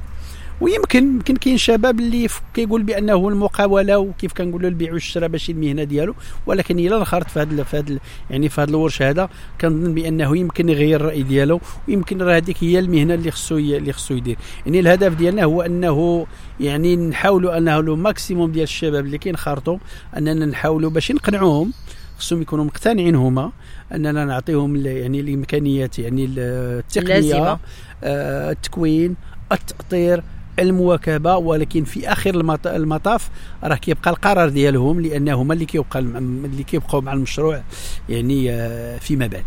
ويمكن 0.60 1.04
يمكن 1.04 1.36
كاين 1.36 1.56
شباب 1.56 2.00
اللي 2.00 2.28
كيقول 2.54 2.82
بأنه 2.82 3.28
المقاولة 3.28 3.98
وكيف 3.98 4.32
كنقولوا 4.32 4.68
البيع 4.68 4.92
والشراء 4.92 5.28
ماشي 5.28 5.52
المهنه 5.52 5.84
ديالو. 5.84 6.14
ولكن 6.46 6.78
إلا 6.78 6.96
انخرط 6.96 7.30
في 7.30 7.40
هذا 7.40 7.62
في 7.62 7.76
هذا 7.76 7.98
يعني 8.30 8.48
في 8.48 8.60
هذا 8.60 8.70
الورش 8.70 9.02
هذا 9.02 9.28
كنظن 9.60 9.94
بأنه 9.94 10.36
يمكن 10.36 10.68
يغير 10.68 11.00
الرأي 11.00 11.22
ديالو 11.22 11.60
ويمكن 11.88 12.22
راه 12.22 12.36
هذيك 12.36 12.56
هي 12.64 12.78
المهنة 12.78 13.14
اللي 13.14 13.30
خصو 13.30 13.56
اللي 13.56 13.92
خصو 13.92 14.14
يدير. 14.14 14.36
يعني 14.66 14.80
الهدف 14.80 15.14
ديالنا 15.14 15.44
هو 15.44 15.62
أنه 15.62 16.26
يعني 16.60 16.96
نحاولوا 16.96 17.58
أنه 17.58 17.80
لو 17.80 17.96
ماكسيموم 17.96 18.52
ديال 18.52 18.62
الشباب 18.62 19.04
اللي 19.04 19.18
كينخرطوا 19.18 19.78
أننا 20.16 20.46
نحاولوا 20.46 20.90
باش 20.90 21.12
نقنعوهم 21.12 21.72
خصهم 22.18 22.42
يكونوا 22.42 22.64
مقتنعين 22.64 23.14
هما 23.14 23.52
أننا 23.92 24.24
نعطيهم 24.24 24.76
يعني 24.86 25.20
الإمكانيات 25.20 25.98
يعني 25.98 26.24
التقنية 26.24 27.58
آه 28.04 28.50
التكوين 28.50 29.16
التأطير 29.52 30.22
المواكبه 30.62 31.36
ولكن 31.36 31.84
في 31.84 32.12
آخر 32.12 32.58
المطاف 32.66 33.30
راه 33.64 33.76
كيبقى 33.76 34.10
القرار 34.10 34.48
ديالهم 34.48 35.00
لأنه 35.00 35.34
هما 35.34 35.54
اللي 35.54 35.64
كيبقى 35.64 35.98
اللي 35.98 36.62
كيبقاو 36.62 37.00
مع 37.00 37.12
المشروع 37.12 37.62
يعني 38.08 38.50
آه، 38.50 38.98
فيما 38.98 39.26
بعد. 39.26 39.44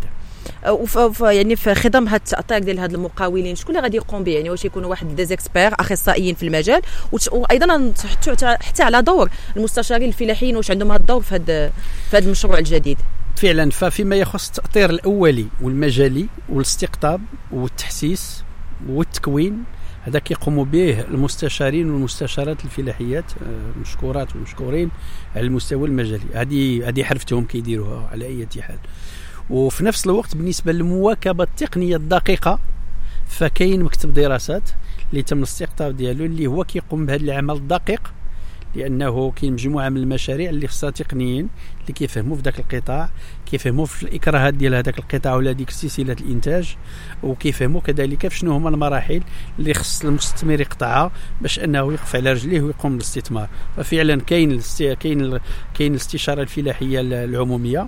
وف 0.70 1.20
يعني 1.20 1.56
في 1.56 1.76
خضم 1.76 2.08
هاد 2.08 2.22
التاطير 2.22 2.60
ديال 2.60 2.80
هاد 2.80 2.94
المقاولين 2.94 3.56
شكون 3.56 3.76
اللي 3.76 3.84
غادي 3.84 3.98
يقوم 3.98 4.24
به؟ 4.24 4.32
يعني 4.32 4.50
واش 4.50 4.66
يكونوا 4.66 4.90
واحد 4.90 5.16
ديزيكسبير 5.16 5.74
أخصائيين 5.80 6.36
في 6.36 6.44
المجال 6.44 6.82
وأيضا 7.32 7.94
حتى 8.62 8.84
على 8.84 9.02
دور 9.02 9.30
المستشارين 9.58 10.10
الفلاحيين 10.10 10.58
واش 10.58 10.72
عندهم 10.72 10.92
هذا 10.92 11.02
الدور 11.02 11.22
في 11.22 11.36
هذا 11.36 11.72
في 12.10 12.18
هذا 12.18 12.26
المشروع 12.26 12.58
الجديد؟ 12.58 12.98
فعلا 13.36 13.70
ففيما 13.70 14.16
يخص 14.16 14.48
التأطير 14.48 14.90
الأولي 14.90 15.46
والمجالي 15.62 16.28
والإستقطاب 16.50 17.22
والتحسيس 17.52 18.44
والتكوين 18.90 19.64
هذا 20.02 20.20
كيقوم 20.20 20.64
به 20.64 21.02
المستشارين 21.02 21.90
والمستشارات 21.92 22.66
الفلاحيات 22.66 23.26
آه، 23.44 23.80
مشكورات 23.82 24.36
ومشكورين 24.36 24.92
على 25.36 25.46
المستوى 25.46 25.88
المجالي. 25.88 26.24
هذه 26.34 26.88
هذه 26.90 27.04
حرفتهم 27.04 27.46
كيديروها 27.46 28.08
على 28.12 28.26
أي 28.26 28.62
حال 28.62 28.78
وفي 29.50 29.84
نفس 29.86 30.06
الوقت 30.06 30.36
بالنسبة 30.36 30.72
للمواكبة 30.72 31.44
التقنية 31.44 31.96
الدقيقة 31.96 32.60
فكاين 33.28 33.84
مكتب 33.84 34.14
دراسات 34.14 34.70
اللي 35.12 35.24
تم 35.24 35.38
الاستقطاب 35.38 35.98
ديالو 35.98 36.26
اللي 36.26 36.48
هو 36.48 36.64
كيقوم 36.64 37.06
بهذا 37.06 37.22
العمل 37.22 37.56
الدقيق 37.56 38.14
لأنه 38.76 39.32
كاين 39.32 39.54
مجموعة 39.54 39.90
من 39.90 39.98
المشاريع 39.98 40.50
اللي 40.50 40.68
خصها 40.68 40.90
تقنيين 40.90 41.50
اللي 41.82 41.94
كيفهموا 41.94 42.36
في 42.36 42.42
ذاك 42.42 42.60
القطاع 42.60 43.10
كيفهموا 43.46 43.86
في 43.86 44.04
الإكراهات 44.04 44.54
ديال 44.54 44.76
هذاك 44.76 45.00
القطاع 45.00 45.36
ولا 45.36 45.52
ديك 45.52 45.70
سلسله 45.70 46.16
الإنتاج 46.22 46.76
وكيفهموا 47.24 47.82
كذلك 47.82 48.28
في 48.28 48.38
شنو 48.38 48.52
هما 48.52 48.70
المراحل 48.70 49.22
اللي 49.60 49.74
خص 49.74 50.06
المستثمر 50.06 50.62
يقطعها 50.62 51.12
باش 51.42 51.60
أنه 51.60 51.94
يقف 51.94 52.16
على 52.16 52.32
رجليه 52.34 52.62
ويقوم 52.62 52.92
بالاستثمار. 52.92 53.50
ففعلا 53.78 54.22
كاين 54.22 54.62
كاين 55.00 55.40
كاين 55.74 55.92
الاستشارة 55.92 56.42
الفلاحية 56.42 57.00
العمومية 57.02 57.88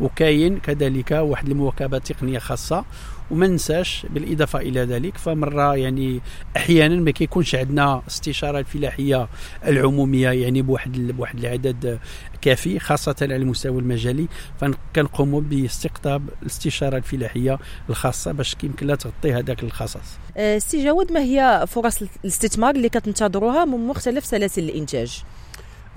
وكاين 0.00 0.58
كذلك 0.58 1.10
واحد 1.10 1.48
المواكبة 1.48 1.98
تقنية 1.98 2.38
خاصة 2.38 2.84
وما 3.30 3.46
ننساش 3.46 4.06
بالإضافة 4.10 4.58
إلى 4.58 4.80
ذلك 4.80 5.18
فمرة 5.18 5.76
يعني 5.76 6.20
أحيانا 6.56 6.96
ما 6.96 7.10
كيكونش 7.10 7.54
عندنا 7.54 8.02
استشارة 8.08 8.58
الفلاحية 8.58 9.28
العمومية 9.66 10.30
يعني 10.30 10.62
بواحد 10.62 10.92
بواحد 10.92 11.38
العدد 11.38 11.98
كافي 12.40 12.78
خاصة 12.78 13.16
على 13.22 13.36
المستوى 13.36 13.80
المجالي 13.80 14.28
فكنقوموا 14.60 15.40
باستقطاب 15.40 16.28
الاستشارة 16.42 16.96
الفلاحية 16.96 17.58
الخاصة 17.90 18.32
باش 18.32 18.56
يمكن 18.62 18.86
لها 18.86 18.96
تغطي 18.96 19.32
هذاك 19.32 19.62
الخصاص. 19.62 20.18
أه، 20.36 20.58
سي 20.58 20.84
جواد 20.84 21.12
ما 21.12 21.20
هي 21.20 21.64
فرص 21.68 22.02
الاستثمار 22.24 22.74
اللي 22.74 22.88
كتنتظروها 22.88 23.64
من 23.64 23.86
مختلف 23.86 24.24
سلاسل 24.24 24.62
الإنتاج؟ 24.62 25.22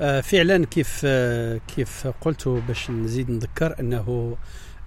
أه، 0.01 0.21
فعلا 0.21 0.65
كيف 0.65 1.05
كيف 1.75 2.07
قلت 2.21 2.47
باش 2.47 2.89
نزيد 2.89 3.31
نذكر 3.31 3.75
أنه 3.79 4.37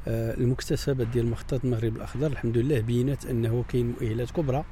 المكتسبات 0.06 1.06
ديال 1.06 1.26
مخطط 1.26 1.64
المغرب 1.64 1.96
الأخضر 1.96 2.26
الحمد 2.26 2.58
لله 2.58 2.80
بينت 2.80 3.26
أنه 3.26 3.64
كاين 3.68 3.86
مؤهلات 4.00 4.30
كبرى 4.30 4.64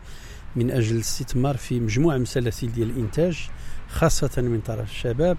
من 0.57 0.71
أجل 0.71 0.95
الاستثمار 0.95 1.57
في 1.57 1.81
مجموعة 1.81 2.17
من 2.17 2.25
سلاسل 2.25 2.73
ديال 2.73 2.91
الإنتاج 2.91 3.39
خاصة 3.89 4.43
من 4.43 4.61
طرف 4.61 4.91
الشباب 4.91 5.37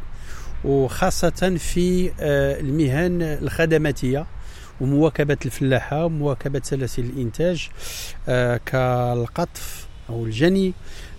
وخاصة 0.65 1.55
في 1.57 2.11
آه، 2.19 2.59
المهن 2.59 3.21
الخدماتية 3.21 4.25
ومواكبة 4.81 5.37
الفلاحة 5.45 6.05
ومواكبة 6.05 6.61
سلاسل 6.63 7.03
الإنتاج 7.03 7.69
آه، 8.29 8.59
كالقطف 8.65 9.87
أو 10.09 10.25
الجني 10.25 10.73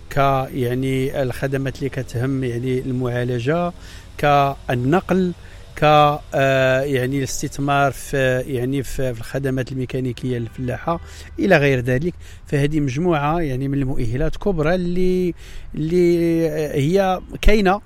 ك 0.09 0.17
يعني 0.53 1.21
الخدمات 1.21 1.77
اللي 1.77 1.89
كتهم 1.89 2.43
يعني 2.43 2.79
المعالجة 2.79 3.73
كالنقل 4.17 5.33
ك 5.75 5.83
آه، 5.83 6.81
يعني 6.81 7.17
الاستثمار 7.17 7.91
في 7.91 8.43
يعني 8.47 8.83
في 8.83 9.09
الخدمات 9.09 9.71
الميكانيكية 9.71 10.37
للفلاحه 10.37 10.99
إلى 11.39 11.57
غير 11.57 11.79
ذلك. 11.79 12.13
فهذه 12.45 12.79
مجموعة 12.79 13.39
يعني 13.39 13.67
من 13.67 13.77
المؤهلات 13.77 14.35
كبرى 14.37 14.75
اللي 14.75 15.33
اللي 15.75 16.49
هي 16.49 17.21
كاينة 17.41 17.81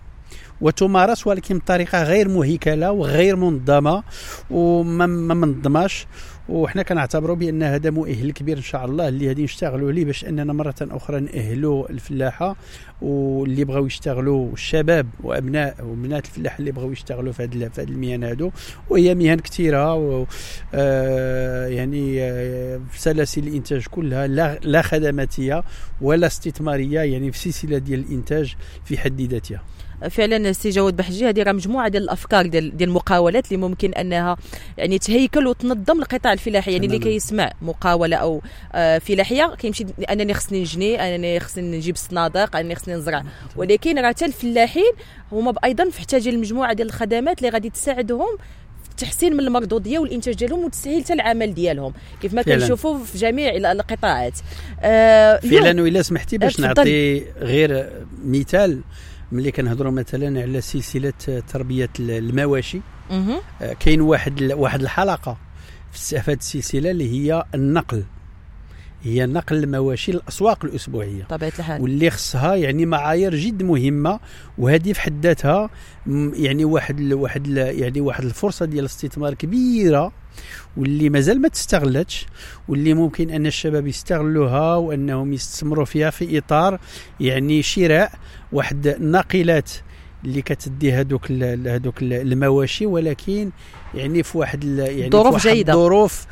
وتمارس 0.62 1.28
ولكن 1.28 1.58
بطريقة 1.58 2.04
غير 2.04 2.28
مهيكلة 2.28 2.92
وغير 2.92 3.36
منظمة 3.36 4.04
وما 4.50 5.06
منظماش. 5.34 6.08
وحنا 6.50 6.84
كنعتبروا 6.84 7.36
بأن 7.36 7.64
هذا 7.64 7.90
مؤهل 7.90 8.32
كبير 8.32 8.58
إن 8.58 8.62
شاء 8.62 8.86
الله 8.86 9.08
اللي 9.08 9.28
غادي 9.28 9.44
نشتغلوا 9.44 9.90
عليه 9.90 10.06
باش 10.06 10.26
أننا 10.26 10.54
مرة 10.54 10.76
أخرى 10.82 11.20
نأهلوا 11.20 11.90
الفلاحة 11.90 12.56
واللي 13.02 13.64
بغاو 13.64 13.86
يشتغلوا 13.86 14.54
الشباب 14.54 15.08
وأبناء 15.24 15.76
وبنات 15.86 16.26
الفلاحة 16.26 16.60
اللي 16.60 16.72
بغاو 16.72 16.92
يشتغلوا 16.92 17.34
في 17.34 17.44
هذه 17.44 17.70
في 17.70 17.82
هذه 17.82 17.90
المهن 17.90 18.24
هذو 18.24 18.52
وهي 18.90 19.16
مهن 19.16 19.40
كثيره 19.40 19.96
و 19.96 20.26
آه 20.74 21.68
يعني 21.68 22.24
آه 22.24 22.82
سلاسل 22.96 23.48
الإنتاج 23.48 23.88
كلها 23.88 24.28
لا 24.64 24.82
خدماتية 24.82 25.64
ولا 26.02 26.28
استثمارية 26.28 27.00
يعني 27.00 27.32
في 27.32 27.40
سلسلة 27.40 27.78
ديال 27.78 28.00
الإنتاج 28.00 28.56
في 28.86 28.98
حد 28.98 29.22
ذاتها. 29.22 29.62
فعلا 30.10 30.52
سي 30.52 30.70
جواد 30.70 30.96
بحجي 30.96 31.30
هذه 31.30 31.44
راه 31.44 31.52
مجموعة 31.52 31.88
ديال 31.88 32.04
الأفكار 32.04 32.48
ديال 32.48 32.78
ديال 32.78 32.90
المقاولات 32.90 33.46
اللي 33.52 33.58
ممكن 33.68 33.94
أنها 33.94 34.38
يعني 34.78 35.00
تهيكل 35.00 35.48
وتنظم 35.48 36.00
القطاع 36.00 36.34
الفلاحي. 36.34 36.72
يعني 36.72 36.86
اللي 36.86 37.00
كيسمع 37.00 37.52
مقاولة 37.62 38.18
أو 38.18 38.42
آه 38.74 38.98
فلاحية 38.98 39.56
كيمشي 39.56 39.86
أنني 40.10 40.34
خصني 40.34 40.62
نجني 40.62 41.16
أنني 41.16 41.40
خصني 41.40 41.78
نجيب 41.78 41.96
الصنادق 41.96 42.56
أنني 42.56 42.76
خصني 42.76 42.96
نزرع. 42.96 43.24
ولكن 43.56 44.00
راه 44.00 44.10
حتى 44.10 44.26
الفلاحين 44.26 44.92
هما 45.32 45.54
أيضا 45.64 45.84
محتاجين 45.84 46.34
لمجموعه 46.34 46.74
ديال 46.74 46.88
الخدمات 46.88 47.40
اللي 47.40 47.50
غادي 47.50 47.70
تساعدهم 47.70 48.38
التحسين 48.92 49.34
من 49.34 49.40
المردوديه 49.40 50.00
والإنتاج 50.00 50.34
ديالهم 50.36 50.66
وتسهيل 50.66 51.04
حتى 51.04 51.14
العمل 51.14 51.54
ديالهم. 51.54 51.94
كيف 52.22 52.34
ما 52.34 52.42
كنشوفوا 52.42 52.98
في 52.98 53.18
جميع 53.18 53.72
القطاعات. 53.72 54.34
آه 54.82 55.38
فعلا 55.38 55.82
وإلا 55.82 56.02
سمحتي 56.02 56.38
باش 56.38 56.60
نعطي 56.60 57.24
غير 57.40 57.90
مثال 58.26 58.82
ملي 59.32 59.52
كنهضروا 59.52 59.92
مثلا 59.92 60.42
على 60.42 60.62
سلسلة 60.62 61.14
تربية 61.48 61.90
المواشي. 62.00 62.82
آه، 63.62 63.74
كاين 63.74 64.02
واحد 64.02 64.44
واحد 64.44 64.82
الحلقة 64.82 65.38
في 65.92 66.18
هذه 66.18 66.34
السلسلة 66.38 66.92
اللي 66.92 67.12
هي 67.12 67.44
النقل. 67.56 68.04
هي 69.04 69.26
نقل 69.26 69.64
المواشي 69.64 70.12
للأسواق 70.12 70.66
الأسبوعية. 70.66 71.24
طبيعة 71.30 71.54
الحال. 71.60 71.82
واللي 71.82 72.10
خصها 72.10 72.56
يعني 72.56 72.86
معايير 72.86 73.36
جد 73.36 73.64
مهمة 73.64 74.20
وهذه 74.58 74.94
في 74.94 75.02
حد 75.02 75.26
ذاتها 75.26 75.70
يعني 76.34 76.66
واحد 76.66 77.14
واحد 77.14 77.48
يعني 77.58 78.02
واحد 78.02 78.24
الفرصة 78.24 78.66
ديال 78.66 78.80
الاستثمار 78.80 79.34
كبيرة 79.34 80.12
واللي 80.78 81.10
مازال 81.10 81.42
ما 81.42 81.48
تستغلتش 81.48 82.26
واللي 82.68 82.94
ممكن 82.94 83.30
أن 83.30 83.46
الشباب 83.46 83.88
يستغلوها 83.88 84.76
وأنهم 84.76 85.34
يستثمروا 85.34 85.86
فيها 85.86 86.10
في 86.10 86.38
إطار 86.38 86.80
يعني 87.20 87.62
شراء 87.62 88.12
واحد 88.52 88.88
الناقلات 88.88 89.72
اللي 90.26 90.42
كتدي 90.42 90.94
هذوك 90.94 91.32
هذوك 91.66 92.02
المواشي 92.02 92.86
ولكن 92.86 93.52
يعني 93.96 94.24
في 94.24 94.38
واحد 94.38 94.64
يعني 94.64 95.10
ظروف 95.10 95.48
جيدة. 95.48 95.74
ظروف 95.74 96.26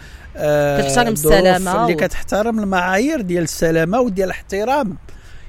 كتحترم 0.82 1.14
السلامة 1.14 1.82
اللي. 1.84 1.96
كتحترم 1.96 2.60
المعايير 2.60 3.22
ديال 3.22 3.44
السلامة 3.44 4.00
وديال 4.00 4.28
الاحترام 4.28 4.98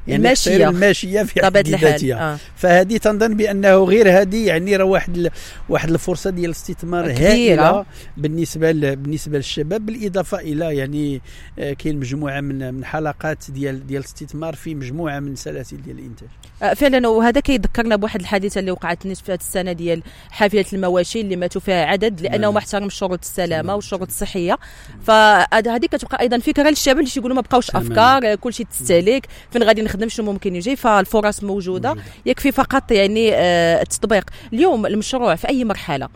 يعني 0.08 0.22
الماشيه 0.22 0.68
الماشية 0.68 1.22
في 1.22 1.44
حد 1.44 1.68
ذاتها 1.68 2.32
آه. 2.32 2.38
فهذه 2.56 2.96
تنظن 2.96 3.36
بأنه 3.36 3.76
غير 3.76 4.20
هذه 4.20 4.46
يعني 4.46 4.76
راه 4.76 4.84
واحد 4.84 5.30
واحد 5.68 5.90
الفرصة 5.90 6.30
ديال 6.30 6.44
الاستثمار 6.44 7.10
هائلة 7.12 7.84
بالنسبة 8.16 8.72
بالنسبة 8.72 9.36
للشباب 9.36 9.86
بالإضافة 9.86 10.38
إلى 10.38 10.76
يعني 10.76 11.20
آه، 11.58 11.72
كاين 11.72 11.96
مجموعة 11.96 12.40
من 12.40 12.74
من 12.74 12.84
حلقات 12.84 13.50
ديال 13.50 13.86
ديال 13.86 14.00
الاستثمار 14.00 14.54
في 14.54 14.74
مجموعة 14.74 15.20
من 15.20 15.36
سلاسل 15.36 15.82
ديال 15.82 15.98
الإنتاج. 15.98 16.28
آه، 16.62 16.74
فعلا 16.74 17.08
وهذا 17.08 17.40
كيذكرنا 17.40 17.96
بواحد 17.96 18.20
الحادثة 18.20 18.58
اللي 18.58 18.70
وقعت 18.70 19.06
هذه 19.06 19.34
السنة 19.34 19.72
ديال 19.72 20.02
حافلة 20.30 20.64
المواشي 20.72 21.20
اللي 21.20 21.36
ماتوا 21.36 21.60
فيها 21.60 21.84
عدد 21.84 22.20
لأنه 22.20 22.36
نعم. 22.36 22.52
ما 22.54 22.58
احترم 22.58 22.88
شروط 22.88 23.18
السلامه 23.22 23.74
والشروط 23.74 24.08
الصحية. 24.08 24.58
فهذه 25.06 25.86
كتبقى 25.86 26.20
أيضا 26.20 26.38
فكرة 26.38 26.68
للشباب 26.68 26.98
اللي 26.98 27.10
يقولوا 27.16 27.36
ما 27.36 27.42
بقاوش 27.42 27.70
أفكار 27.70 28.34
كل 28.34 28.54
شيء 28.54 28.66
تستهلك. 28.66 29.26
فين 29.50 29.62
غادي 29.62 29.82
نخدم 29.82 29.97
شنو 30.06 30.32
ممكن 30.32 30.56
يجي 30.56 30.76
فالفرص 30.76 31.44
موجودة. 31.44 31.96
يكفي 32.26 32.52
فقط 32.52 32.92
يعني 32.92 33.34
آه، 33.34 33.82
التطبيق. 33.82 34.30
اليوم 34.52 34.86
المشروع 34.86 35.34
في 35.34 35.48
أي 35.48 35.64
مرحلة؟ 35.64 36.08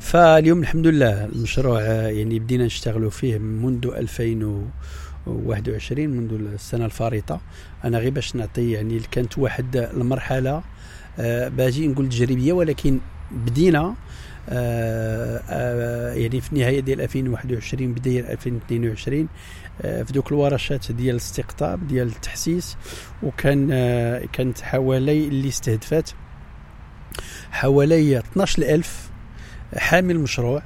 فاليوم 0.00 0.60
الحمد 0.60 0.86
لله 0.86 1.24
المشروع 1.24 1.80
آه، 1.80 2.08
يعني 2.08 2.38
بدينا 2.38 2.64
نشتغلوا 2.64 3.10
فيه 3.10 3.38
منذ 3.38 3.86
2021 3.86 6.08
منذ 6.08 6.32
السنة 6.32 6.84
الفارطة. 6.84 7.40
أنا 7.84 7.98
غير 7.98 8.10
باش 8.10 8.36
نعطي 8.36 8.70
يعني 8.70 9.00
كانت 9.10 9.38
واحد 9.38 9.76
المرحلة 9.76 10.62
آه، 11.18 11.48
باجي 11.48 11.88
نقول 11.88 12.08
تجريبية 12.08 12.52
ولكن 12.52 12.98
بدينا 13.30 13.94
يعني 16.14 16.40
في 16.40 16.52
النهاية 16.52 16.80
ديال 16.80 17.00
2021 17.00 17.92
بداية 17.92 18.32
2022 18.32 19.20
آه 19.20 19.26
في 19.82 20.12
دوك 20.12 20.32
الورشات 20.32 20.92
ديال 20.92 21.10
الاستقطاب 21.10 21.88
ديال 21.88 22.08
التحسيس 22.08 22.76
وكان 23.22 23.68
آه، 23.72 24.24
كانت 24.32 24.60
حوالي 24.60 25.28
اللي 25.28 25.48
استهدفت 25.48 26.14
حوالي 27.50 28.18
12000 28.18 29.10
حامل 29.76 30.18
مشروع 30.18 30.62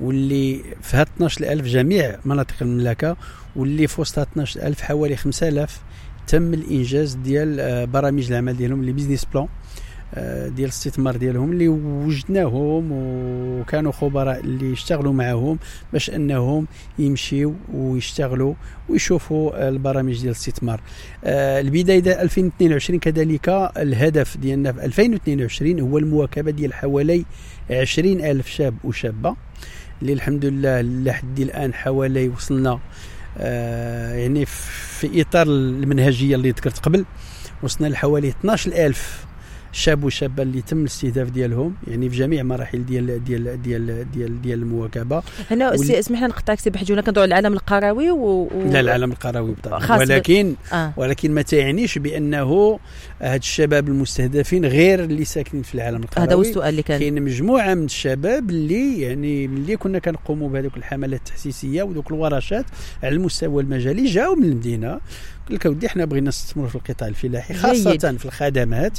واللي 0.00 0.64
في 0.82 0.96
هاد 0.96 1.08
12000 1.16 1.66
جميع 1.66 2.18
مناطق 2.24 2.54
المملكة 2.62 3.16
واللي 3.56 3.86
في 3.86 4.00
وسط 4.00 4.18
12000 4.18 4.82
حوالي 4.82 5.16
5000 5.16 5.80
تم 6.26 6.54
الإنجاز 6.54 7.14
ديال 7.14 7.60
آه، 7.60 7.84
برامج 7.84 8.30
العمل 8.30 8.56
ديالهم 8.56 8.84
les 8.84 8.92
business 8.92 9.24
plans 9.24 9.44
آه، 9.44 9.48
ديال 10.16 10.50
الاستثمار 10.58 11.16
ديالهم 11.16 11.52
اللي 11.52 11.68
وجدناهم 11.68 12.88
وكانوا 12.92 13.92
خبراء 13.92 14.40
اللي 14.40 14.72
اشتغلوا 14.72 15.12
معهم 15.12 15.58
باش 15.92 16.10
انهم 16.10 16.66
يمشيو 16.98 17.54
ويشتغلوا 17.74 18.54
ويشوفوا 18.88 19.68
البرامج 19.68 20.14
ديال 20.14 20.26
الاستثمار. 20.26 20.80
آه، 21.24 21.60
البداية 21.60 21.98
ديال 21.98 22.18
2022 22.18 22.98
كذلك 22.98 23.48
الهدف 23.76 24.36
ديالنا 24.36 24.72
في 24.72 24.84
2022 24.84 25.80
هو 25.80 25.98
المواكبة 25.98 26.50
ديال 26.50 26.74
حوالي 26.74 27.24
20 27.70 28.20
ألف 28.20 28.46
شاب 28.48 28.74
وشابة 28.84 29.36
اللي 30.02 30.12
الحمد 30.12 30.44
لله 30.44 30.80
لحد 30.80 31.40
الآن 31.40 31.74
حوالي 31.74 32.28
وصلنا 32.28 32.78
آه 33.38 34.14
يعني 34.14 34.46
في 34.46 35.20
إطار 35.20 35.46
المنهجية 35.46 36.36
اللي 36.36 36.50
ذكرت 36.50 36.78
قبل 36.78 37.04
وصلنا 37.62 37.88
لحوالي 37.88 38.28
12000 38.28 39.29
شاب 39.72 40.04
وشابة 40.04 40.42
اللي 40.42 40.62
تم 40.62 40.80
الاستهداف 40.80 41.30
ديالهم 41.30 41.74
يعني 41.86 42.10
في 42.10 42.16
جميع 42.16 42.42
مراحل 42.42 42.86
ديال 42.86 43.24
ديال 43.24 43.62
ديال 43.62 44.10
ديال 44.10 44.42
ديال 44.42 44.58
المواكبة. 44.58 45.22
هنا 45.50 45.70
وال... 45.70 45.92
اسمح 45.92 46.18
لنا 46.18 46.28
نقطعك 46.28 46.60
سي 46.60 46.70
بحجونا 46.70 47.02
كندوي 47.02 47.22
على 47.22 47.28
العالم 47.28 47.52
القروي 47.52 48.10
و... 48.10 48.48
و... 48.54 48.62
لا 48.72 48.80
العالم 48.80 49.12
القروي 49.12 49.50
بالطبع 49.50 49.96
ولكن 49.98 50.54
آه. 50.72 50.92
ولكن 50.96 51.34
ما 51.34 51.42
تعنيش 51.42 51.98
بأنه 51.98 52.78
هاد 53.20 53.40
الشباب 53.40 53.88
المستهدفين 53.88 54.64
غير 54.64 55.04
اللي 55.04 55.24
ساكنين 55.24 55.62
في 55.62 55.74
العالم 55.74 56.02
القروي. 56.02 56.26
هذا 56.26 56.34
هو 56.34 56.40
السؤال 56.40 56.68
اللي 56.68 56.82
كان 56.82 56.98
كاين 56.98 57.22
مجموعة 57.22 57.74
من 57.74 57.84
الشباب 57.84 58.50
اللي 58.50 59.00
يعني 59.00 59.48
ملي 59.48 59.76
كنا 59.76 59.98
كنقوموا 59.98 60.48
بهذوك 60.48 60.76
الحملات 60.76 61.20
التحسيسيه 61.20 61.82
وذوك 61.82 62.10
الورشات 62.10 62.64
على 63.02 63.14
المستوى 63.14 63.62
المجالي 63.62 64.04
جاوا 64.04 64.36
من 64.36 64.44
المدينة. 64.44 65.00
لك 65.52 65.66
أودي 65.66 65.86
إحنا 65.86 66.04
بغينا 66.04 66.28
نستثمروا 66.28 66.68
في 66.68 66.74
القطاع 66.74 67.08
الفلاحي 67.08 67.54
خاصة 67.54 67.90
جيد. 67.90 68.16
في 68.16 68.24
الخدمات 68.24 68.98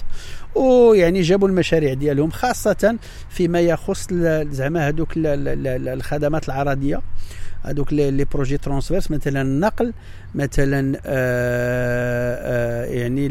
ويعني 0.56 1.22
جابوا 1.22 1.48
المشاريع 1.48 1.94
ديالهم 1.94 2.30
خاصة 2.32 2.98
فيما 3.30 3.60
يخص 3.60 4.08
زعما 4.52 4.88
هذوك 4.88 5.10
الخدمات 5.18 6.46
العرضية 6.50 7.02
هذوك 7.64 7.94
les 7.94 8.26
projets 8.26 8.58
transverses 8.58 9.12
مثلا 9.12 9.42
النقل 9.42 9.94
مثلا 10.36 10.96
آآ 11.06 12.38
آآ 12.42 12.86
يعني 12.86 13.28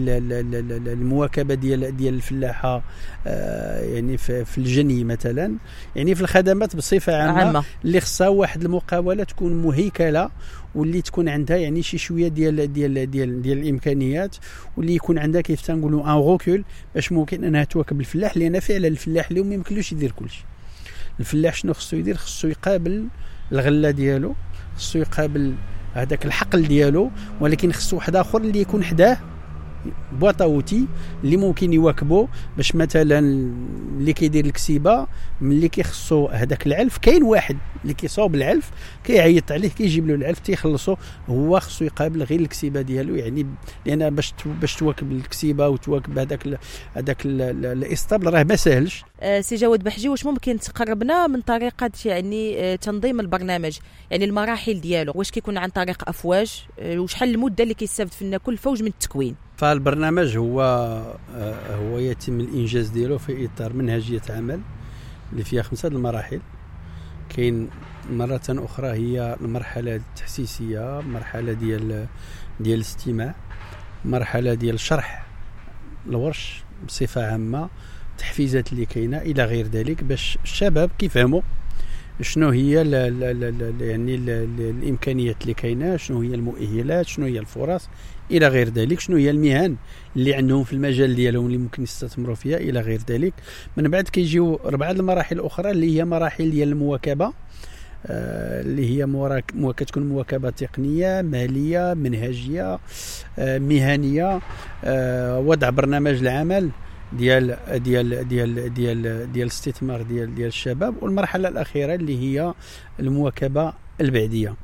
المواكبة 0.92 1.54
ديال 1.54 1.96
ديال 1.96 2.14
الفلاحة 2.14 2.82
يعني 3.26 4.16
في 4.16 4.58
الجني 4.58 5.04
مثلا. 5.04 5.54
يعني 5.96 6.14
في 6.14 6.20
الخدمات 6.20 6.76
بصفة 6.76 7.16
عامة, 7.16 7.40
عامة. 7.40 7.64
اللي 7.84 8.00
خصها 8.00 8.28
واحد 8.28 8.64
المقاولة 8.64 9.24
تكون 9.24 9.62
مهيكلة 9.62 10.30
واللي 10.74 11.02
تكون 11.02 11.28
عندها 11.28 11.56
يعني 11.56 11.82
شي 11.82 11.98
شوية 11.98 12.28
ديال 12.28 12.72
ديال 12.72 13.10
ديال 13.10 13.42
ديال 13.42 13.58
الإمكانيات 13.58 14.36
واللي 14.76 14.94
يكون 14.94 15.18
عندها 15.18 15.40
كيف 15.40 15.60
تنقولوا 15.60 16.04
ان 16.04 16.10
روكول 16.10 16.64
باش 16.94 17.12
ممكن 17.12 17.44
أنها 17.44 17.64
تواكب 17.64 18.00
الفلاح 18.00 18.36
لأن 18.36 18.60
فعلا 18.60 18.88
الفلاح 18.88 19.30
اليوم 19.30 19.46
ما 19.46 19.54
يمكنلوش 19.54 19.92
يدير 19.92 20.10
كلشي. 20.10 20.44
الفلاح 21.20 21.54
شنو 21.54 21.72
خصو 21.72 21.96
يدير؟ 21.96 22.16
خصو 22.16 22.48
يقابل 22.48 23.04
الغله 23.52 23.90
ديالو 23.90 24.34
خصو 24.76 24.98
يقابل 24.98 25.54
هذاك 25.94 26.26
الحقل 26.26 26.62
ديالو 26.68 27.10
ولكن 27.40 27.72
خصو 27.72 27.96
واحد 27.96 28.16
آخر 28.16 28.40
اللي 28.40 28.60
يكون 28.60 28.84
حداه. 28.84 29.18
بواطا 30.12 30.44
أوتي 30.44 30.86
اللي 31.24 31.36
ممكن 31.36 31.72
يواكبوا 31.72 32.26
باش 32.56 32.74
مثلا 32.74 33.18
اللي 33.98 34.12
كيدير 34.12 34.44
الكسيبة 34.44 35.06
ملي 35.40 35.68
كيخصو 35.68 36.26
هذاك 36.26 36.66
العلف 36.66 36.98
كاين 36.98 37.22
واحد 37.22 37.56
اللي 37.82 37.94
كيصاوب 37.94 38.34
العلف 38.34 38.70
كيعيط 39.04 39.52
عليه 39.52 39.68
كيجيب 39.68 40.08
له 40.08 40.14
العلف 40.14 40.38
تيخلصو 40.38 40.96
هو 41.28 41.60
خصو 41.60 41.84
يقابل 41.84 42.22
غير 42.22 42.40
الكسيبة 42.40 42.80
ديالو 42.80 43.14
يعني 43.14 43.46
لأن 43.86 44.14
باش 44.14 44.34
باش 44.60 44.76
تواكب 44.76 45.12
الكسيبة 45.12 45.68
وتواكب 45.68 46.18
هذاك 46.18 46.58
هذاك 46.94 47.18
ال 47.24 47.40
étable 47.40 48.32
راه 48.32 48.42
ما 48.42 48.56
ساهلش. 48.56 49.04
آه، 49.20 49.40
سي 49.40 49.56
جواد 49.56 49.82
بحجي 49.82 50.08
واش 50.08 50.26
ممكن 50.26 50.58
تقربنا 50.58 51.26
من 51.26 51.40
طريقة 51.40 51.90
يعني 52.04 52.60
آه، 52.60 52.76
تنظيم 52.76 53.20
البرنامج؟ 53.20 53.78
يعني 54.10 54.24
المراحل 54.24 54.80
ديالو 54.80 55.12
واش 55.14 55.30
كيكون 55.30 55.58
عن 55.58 55.68
طريق 55.68 56.08
أفواج؟ 56.08 56.64
آه، 56.78 56.98
وشحال 56.98 57.30
المدة 57.30 57.64
اللي 57.64 57.74
كيستافد 57.74 58.12
فينا 58.12 58.38
كل 58.38 58.56
فوج 58.56 58.82
من 58.82 58.88
التكوين؟ 58.88 59.36
فالبرنامج 59.60 60.36
هو 60.36 60.62
هو 61.70 61.98
يتم 61.98 62.40
الإنجاز 62.40 62.88
ديالو 62.88 63.18
في 63.18 63.44
إطار 63.46 63.72
منهجية 63.72 64.22
عمل 64.30 64.60
اللي 65.32 65.44
فيها 65.44 65.62
خمسة 65.62 65.88
المراحل. 65.88 66.40
كاين 67.28 67.68
مرة 68.10 68.40
أخرى 68.48 68.88
هي 68.88 69.36
المرحلة 69.40 69.96
التحسيسية 69.96 71.00
مرحلة 71.00 71.52
ديال 71.52 72.06
ديال 72.60 72.74
الاستماع 72.74 73.34
مرحلة 74.04 74.54
ديال 74.54 74.80
شرح 74.80 75.26
الورش 76.06 76.62
بصفة 76.86 77.32
عامة 77.32 77.68
التحفيزات 78.10 78.72
اللي 78.72 78.86
كاينة 78.86 79.18
إلى 79.18 79.44
غير 79.44 79.66
ذلك 79.66 80.04
باش 80.04 80.38
الشباب 80.44 80.90
كيفهموا 80.98 81.40
شنو 82.20 82.48
هي 82.48 82.84
ل 82.84 82.90
ل 82.90 83.40
ل 83.40 83.82
يعني 83.82 84.16
ل 84.16 84.30
الإمكانيات 84.60 85.42
اللي 85.42 85.54
كاينة 85.54 85.96
شنو 85.96 86.20
هي 86.20 86.34
المؤهلات 86.34 87.06
شنو 87.06 87.26
هي 87.26 87.38
الفرص 87.38 87.88
إلى 88.30 88.48
غير 88.48 88.68
ذلك. 88.68 89.00
شنو 89.00 89.16
هي 89.16 89.30
المهن 89.30 89.76
اللي 90.16 90.34
عندهم 90.34 90.64
في 90.64 90.72
المجال 90.72 91.14
ديالهم 91.14 91.46
اللي 91.46 91.58
ممكن 91.58 91.82
يستثمروا 91.82 92.34
فيها 92.34 92.56
إلى 92.56 92.80
غير 92.80 93.00
ذلك؟ 93.08 93.34
من 93.76 93.88
بعد 93.88 94.08
كيجيو 94.08 94.60
اربعه 94.64 94.90
المراحل 94.90 95.36
الأخرى 95.38 95.70
اللي 95.70 95.96
هي 95.96 96.04
مراحل 96.04 96.50
ديال 96.50 96.68
المواكبة 96.68 97.32
آه 98.06 98.60
اللي 98.60 99.02
هي 99.02 99.06
كتكون 99.76 100.08
مواكبة 100.08 100.50
تقنية 100.50 101.22
مالية 101.22 101.94
منهجية 101.94 102.78
آه 103.38 103.58
مهنية 103.58 104.40
آه 104.84 105.38
وضع 105.38 105.70
برنامج 105.70 106.12
العمل 106.12 106.70
ديال 107.12 107.56
ديال 107.74 108.28
ديال 108.28 108.74
ديال 108.74 109.02
ديال 109.32 109.42
الاستثمار 109.46 110.02
ديال 110.02 110.34
ديال 110.34 110.48
الشباب 110.48 110.94
والمرحلة 111.02 111.48
الأخيرة 111.48 111.94
اللي 111.94 112.18
هي 112.18 112.54
المواكبة 113.00 113.72
البعدية. 114.00 114.54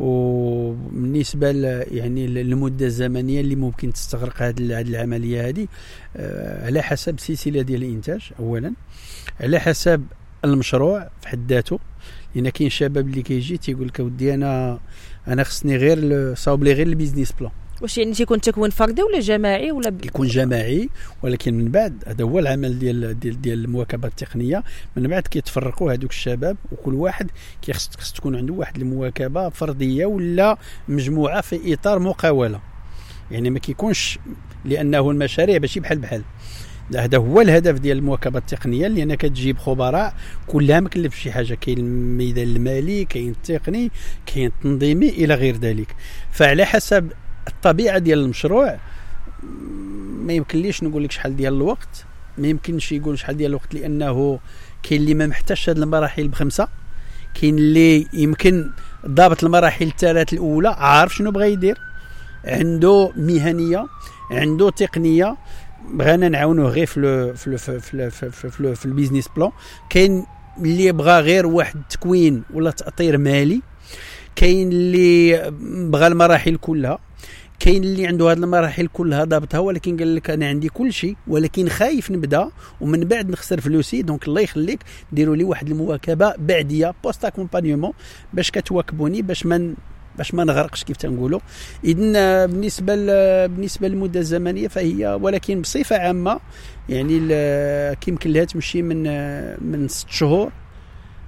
وبالنسبة 0.00 1.48
يعني 1.90 2.24
المده 2.24 2.86
الزمنية 2.86 3.40
اللي 3.40 3.56
ممكن 3.56 3.92
تستغرق 3.92 4.42
هذه 4.42 4.80
العملية 4.80 5.48
هذه 5.48 5.66
آه، 6.16 6.66
على 6.66 6.82
حسب 6.82 7.18
سلسلة 7.18 7.62
ديال 7.62 7.82
الإنتاج 7.82 8.30
اولا. 8.38 8.72
على 9.40 9.60
حسب 9.60 10.04
المشروع 10.44 11.08
في 11.20 11.28
حد 11.28 11.52
ذاته. 11.52 11.78
لأن 12.34 12.48
كاين 12.48 12.70
شباب 12.70 13.08
اللي 13.08 13.22
كيجي 13.22 13.56
تيقول 13.56 13.86
لك 13.86 14.00
أودي 14.00 14.34
أنا 14.34 14.78
أنا 15.28 15.44
خصني 15.44 15.76
غير 15.76 16.34
صاوب 16.34 16.64
لي 16.64 16.72
غير 16.72 16.86
ال 16.86 16.91
business 16.91 17.32
plan. 17.32 17.52
واش 17.80 17.98
يعني 17.98 18.12
تيكون 18.12 18.40
تكوين 18.40 18.70
فردي 18.70 19.02
ولا 19.02 19.20
جماعي 19.20 19.72
ولا 19.72 19.92
يكون 20.04 20.26
جماعي 20.26 20.88
ولكن 21.22 21.54
من 21.54 21.70
بعد 21.70 22.04
هذا 22.06 22.24
هو 22.24 22.38
العمل 22.38 22.78
ديال 22.78 23.20
ديال 23.20 23.40
ديال 23.40 23.64
المواكبة 23.64 24.08
التقنية. 24.08 24.64
من 24.96 25.08
بعد 25.08 25.22
كيتفرقوا 25.22 25.92
هذوك 25.92 26.10
الشباب 26.10 26.56
وكل 26.72 26.94
واحد 26.94 27.30
كيخص 27.62 27.90
خص 27.98 28.12
تكون 28.12 28.36
عنده 28.36 28.54
واحد 28.54 28.76
المواكبة 28.76 29.48
فردية 29.48 30.06
ولا 30.06 30.58
مجموعة 30.88 31.40
في 31.40 31.74
إطار 31.74 31.98
مقاولة. 31.98 32.60
يعني 33.30 33.50
ما 33.50 33.58
كيكونش 33.58 34.18
لأنه 34.64 35.10
المشاريع 35.10 35.58
ماشي 35.58 35.80
بحال 35.80 35.98
بحال. 35.98 36.22
هذا 36.96 37.18
هو 37.18 37.40
الهدف 37.40 37.78
ديال 37.78 37.98
المواكبة 37.98 38.38
التقنية 38.38 38.88
لأن 38.88 39.14
كتجيب 39.14 39.58
خبراء 39.58 40.14
كلها 40.46 40.80
مكلف 40.80 41.14
شي 41.14 41.32
حاجة 41.32 41.54
كاين 41.54 41.78
الميدان 41.78 42.48
المالي 42.48 43.04
كاين 43.04 43.30
التقني 43.30 43.90
كاين 44.26 44.46
التنظيمي 44.46 45.08
إلى 45.08 45.34
غير 45.34 45.56
ذلك. 45.56 45.96
فعلى 46.32 46.64
حسب 46.64 47.12
الطبيعة 47.48 47.98
ديال 47.98 48.18
المشروع 48.18 48.78
ما 50.26 50.32
يمكنليش 50.32 50.82
نقول 50.82 51.04
لك 51.04 51.12
شحال 51.12 51.36
ديال 51.36 51.54
الوقت 51.54 52.04
ما 52.38 52.48
يمكنش 52.48 52.92
يقول 52.92 53.18
شحال 53.18 53.36
ديال 53.36 53.50
الوقت 53.50 53.74
لأنه 53.74 54.38
كاين 54.82 55.00
اللي 55.00 55.14
ما 55.14 55.26
محتاجش 55.26 55.70
هذه 55.70 55.78
المراحل 55.78 56.28
بخمسة 56.28 56.68
كاين 57.40 57.58
اللي 57.58 58.06
يمكن 58.12 58.70
ضابط 59.06 59.44
المراحل 59.44 59.86
الثلاث 59.86 60.32
الأولى 60.32 60.68
عارف 60.68 61.14
شنو 61.14 61.30
بغى 61.30 61.52
يدير 61.52 61.78
عنده 62.44 63.12
مهنية 63.16 63.86
عنده 64.30 64.70
تقنية 64.70 65.36
بغينا 65.90 66.28
نعاونوه 66.28 66.68
غير 66.70 66.86
في 66.86 67.34
في 67.36 67.58
في 67.58 68.10
في, 68.10 68.30
في, 68.30 68.74
في 68.74 68.86
ال 68.86 68.91
business 68.91 69.28
plan. 69.36 69.50
كاين 69.90 70.26
اللي 70.58 70.92
بغى 70.92 71.20
غير 71.20 71.46
واحد 71.46 71.76
التكوين 71.76 72.42
ولا 72.54 72.70
تأطير 72.70 73.18
مالي 73.18 73.62
كاين 74.36 74.68
اللي 74.72 75.50
بغى 75.90 76.06
المراحل 76.06 76.56
كلها. 76.56 76.98
كاين 77.60 77.84
اللي 77.84 78.06
عنده 78.06 78.32
هذه 78.32 78.36
المراحل 78.38 78.86
كلها 78.92 79.24
ضابطها 79.24 79.58
ولكن 79.58 79.96
قال 79.96 80.14
لك 80.14 80.30
أنا 80.30 80.48
عندي 80.48 80.68
كل 80.68 80.92
شيء 80.92 81.16
ولكن 81.26 81.68
خايف 81.68 82.10
نبدأ 82.10 82.50
ومن 82.80 83.00
بعد 83.00 83.30
نخسر 83.30 83.60
فلوسي 83.60 84.02
donc 84.02 84.28
الله 84.28 84.40
يخليك 84.40 84.80
ديروا 85.12 85.36
لي 85.36 85.44
واحد 85.44 85.68
المواكبة 85.70 86.34
بعدية 86.38 86.94
post-accompagnement 87.04 87.92
باش 88.32 88.50
كتواكبوني 88.50 89.22
باش 89.22 89.46
ما 89.46 89.74
باش 90.18 90.34
ما 90.34 90.44
نغرقش 90.44 90.84
كيف 90.84 90.96
تنقولوا. 90.96 91.40
اذا 91.84 92.46
بالنسبة 92.46 92.94
بالنسبة 93.46 93.88
للمدة 93.88 94.20
الزمنية 94.20 94.68
فهي 94.68 95.18
ولكن 95.22 95.60
بصفة 95.60 95.98
عامة 95.98 96.40
يعني 96.88 97.18
كيمكن 97.94 98.30
لها 98.30 98.44
تمشي 98.44 98.82
من 98.82 99.02
من 99.72 99.88
ست 99.88 100.08
شهور 100.10 100.52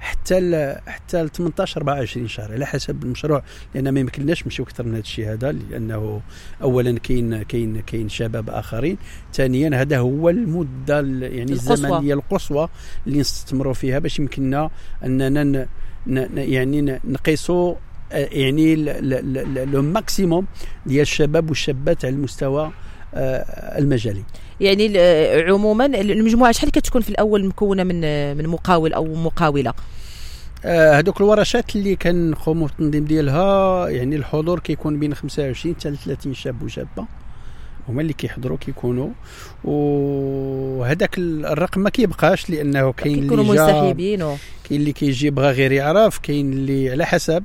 حتى 0.01 0.41
ل 0.41 0.77
حتى 0.87 1.23
ل 1.23 1.29
18 1.31 1.81
24 1.81 2.29
شهر 2.29 2.53
على 2.53 2.67
حسب 2.67 3.03
المشروع 3.03 3.43
لأن 3.75 3.89
ما 3.89 4.01
يمكنناش 4.01 4.45
نمشيو 4.45 4.65
أكثر 4.65 4.85
من 4.85 4.91
هذا 4.91 5.01
الشيء 5.01 5.33
هذا 5.33 5.53
لأنه 5.53 6.21
اولا 6.63 6.99
كاين 6.99 7.43
كاين 7.43 7.81
كاين 7.81 8.09
شباب 8.09 8.51
آخرين 8.51 8.97
ثانيا 9.35 9.81
هذا 9.81 9.99
هو 9.99 10.29
المدة 10.29 11.01
يعني 11.01 11.53
القصوى. 11.53 11.73
الزمنية 11.73 12.15
القصوى 12.15 12.69
اللي 13.07 13.19
نستثمروا 13.19 13.75
فيها 13.75 13.99
باش 13.99 14.19
يمكننا 14.19 14.71
أننا 15.05 15.67
يعني 16.37 17.01
نقيسوا 17.05 17.75
آه، 18.13 18.29
يعني 18.33 18.77
لو 19.65 19.83
ماكسيموم 19.83 20.47
ديال 20.87 21.03
الشباب 21.03 21.49
والشابات 21.49 22.05
على 22.05 22.15
المستوى 22.15 22.73
آه، 23.15 23.79
المجالي 23.79 24.23
يعني 24.61 24.99
عموما 25.51 25.87
المجموعة 25.87 26.53
شحال 26.53 26.70
كتكون 26.70 27.03
في 27.03 27.09
الأول 27.09 27.46
مكونة 27.46 27.85
من 27.85 28.01
من 28.37 28.46
مقاول 28.46 28.92
أو 28.92 29.14
مقاولة؟ 29.14 29.75
آه 30.64 30.99
هذوك 30.99 31.20
الورشات 31.20 31.77
اللي 31.77 31.96
كنقوموا 31.96 32.66
بالتنظيم 32.66 33.05
ديالها 33.05 33.88
يعني 33.88 34.16
الحضور 34.16 34.59
كيكون 34.59 34.99
بين 34.99 35.14
25 35.14 35.75
حتى 35.75 35.96
30 35.96 36.35
شاب 36.35 36.62
وشابة. 36.62 37.07
هما 37.88 38.03
اللي 38.03 38.12
كيحضروا 38.12 38.57
كيكونوا. 38.57 39.09
وهذاك 39.64 41.18
الرقم 41.18 41.81
ما 41.81 41.90
كيبقاش 41.90 42.51
لأنه 42.51 42.92
كاين 42.92 43.14
اللي 43.14 43.23
كيكونوا 43.23 43.44
منسحبين. 43.44 44.18
كاين 44.68 44.81
اللي 44.81 44.92
كيجي 44.92 45.31
بغى 45.31 45.51
غير 45.51 45.73
يعرف 45.73 46.18
كاين 46.18 46.53
اللي 46.53 46.90
على 46.90 47.07
حسب 47.07 47.44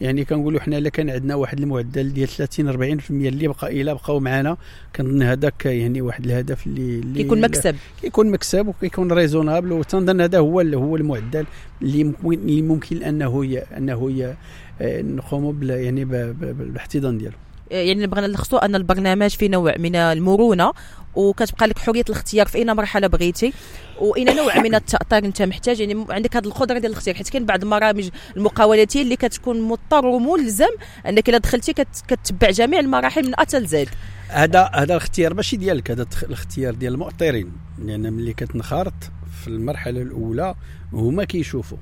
يعني 0.00 0.24
كنقولوا 0.24 0.60
حنا 0.60 0.78
إلا 0.78 0.88
كان 0.88 1.10
عندنا 1.10 1.34
واحد 1.34 1.60
المعدل 1.60 2.12
ديال 2.12 2.28
30 2.28 3.00
40% 3.00 3.10
اللي 3.10 3.48
بقى 3.48 3.80
إلا 3.80 3.92
بقاو 3.92 4.20
معنا 4.20 4.56
كنظن 4.96 5.22
هذاك 5.22 5.66
يعني 5.66 6.00
واحد 6.00 6.24
الهدف 6.24 6.66
اللي, 6.66 6.98
اللي 6.98 7.22
كيكون 7.22 7.40
مكسب. 7.40 7.76
كيكون 8.02 8.30
مكسب 8.30 8.66
وكيكون 8.68 9.12
raisonnable 9.12 9.72
وتنظن 9.72 10.20
هذا 10.20 10.38
هو 10.38 10.60
هو 10.60 10.96
المعدل 10.96 11.46
اللي 11.82 12.04
ممكن 12.04 12.32
اللي 12.32 12.62
ممكن 12.62 13.02
أنه 13.02 13.62
أنه 13.76 14.34
آه، 14.80 15.02
نقوموا 15.02 15.52
يعني 15.62 16.04
بالاحتضان 16.04 17.18
ديالو. 17.18 17.36
يعني 17.70 18.06
بغينا 18.06 18.26
نلخصوا 18.26 18.64
أن 18.64 18.74
البرنامج 18.74 19.30
في 19.30 19.48
نوع 19.48 19.74
من 19.78 19.96
المرونة 19.96 20.72
وكتبقى 21.14 21.66
لك 21.66 21.78
حرية 21.78 22.04
الاختيار 22.08 22.46
في 22.46 22.58
أي 22.58 22.64
مرحلة 22.64 23.06
بغيتي 23.06 23.52
وأي 24.00 24.36
نوع 24.36 24.60
من 24.60 24.74
التاطير 24.74 25.24
أنت 25.24 25.42
محتاج. 25.42 25.80
يعني 25.80 26.06
عندك 26.10 26.36
هذه 26.36 26.44
القدرة 26.44 26.78
ديال 26.78 26.92
الاختيار 26.92 27.16
حيت 27.16 27.28
كاين 27.28 27.46
بعض 27.46 27.62
البرامج 27.62 28.08
المقاولاتيه 28.36 29.02
اللي 29.02 29.16
كتكون 29.16 29.60
مضطر 29.60 30.06
وملزم 30.06 30.70
أنك 31.06 31.28
إلا 31.28 31.38
دخلتي 31.38 31.72
كتبع 32.08 32.50
جميع 32.50 32.80
المراحل 32.80 33.26
من 33.26 33.40
A 33.40 33.58
تال 33.58 33.78
Z 33.78 33.88
هذا 34.28 34.70
هذا 34.74 34.92
الاختيار 34.92 35.34
ماشي 35.34 35.56
ديالك 35.56 35.90
هذا 35.90 36.06
الاختيار 36.22 36.74
ديال 36.74 36.92
المؤطرين. 36.92 37.52
لأن 37.78 38.12
ملي 38.12 38.32
كتنخرط 38.32 38.94
في 39.42 39.48
المرحلة 39.48 40.02
الأولى 40.02 40.54
هما 40.92 41.24
كيشوفوا. 41.24 41.78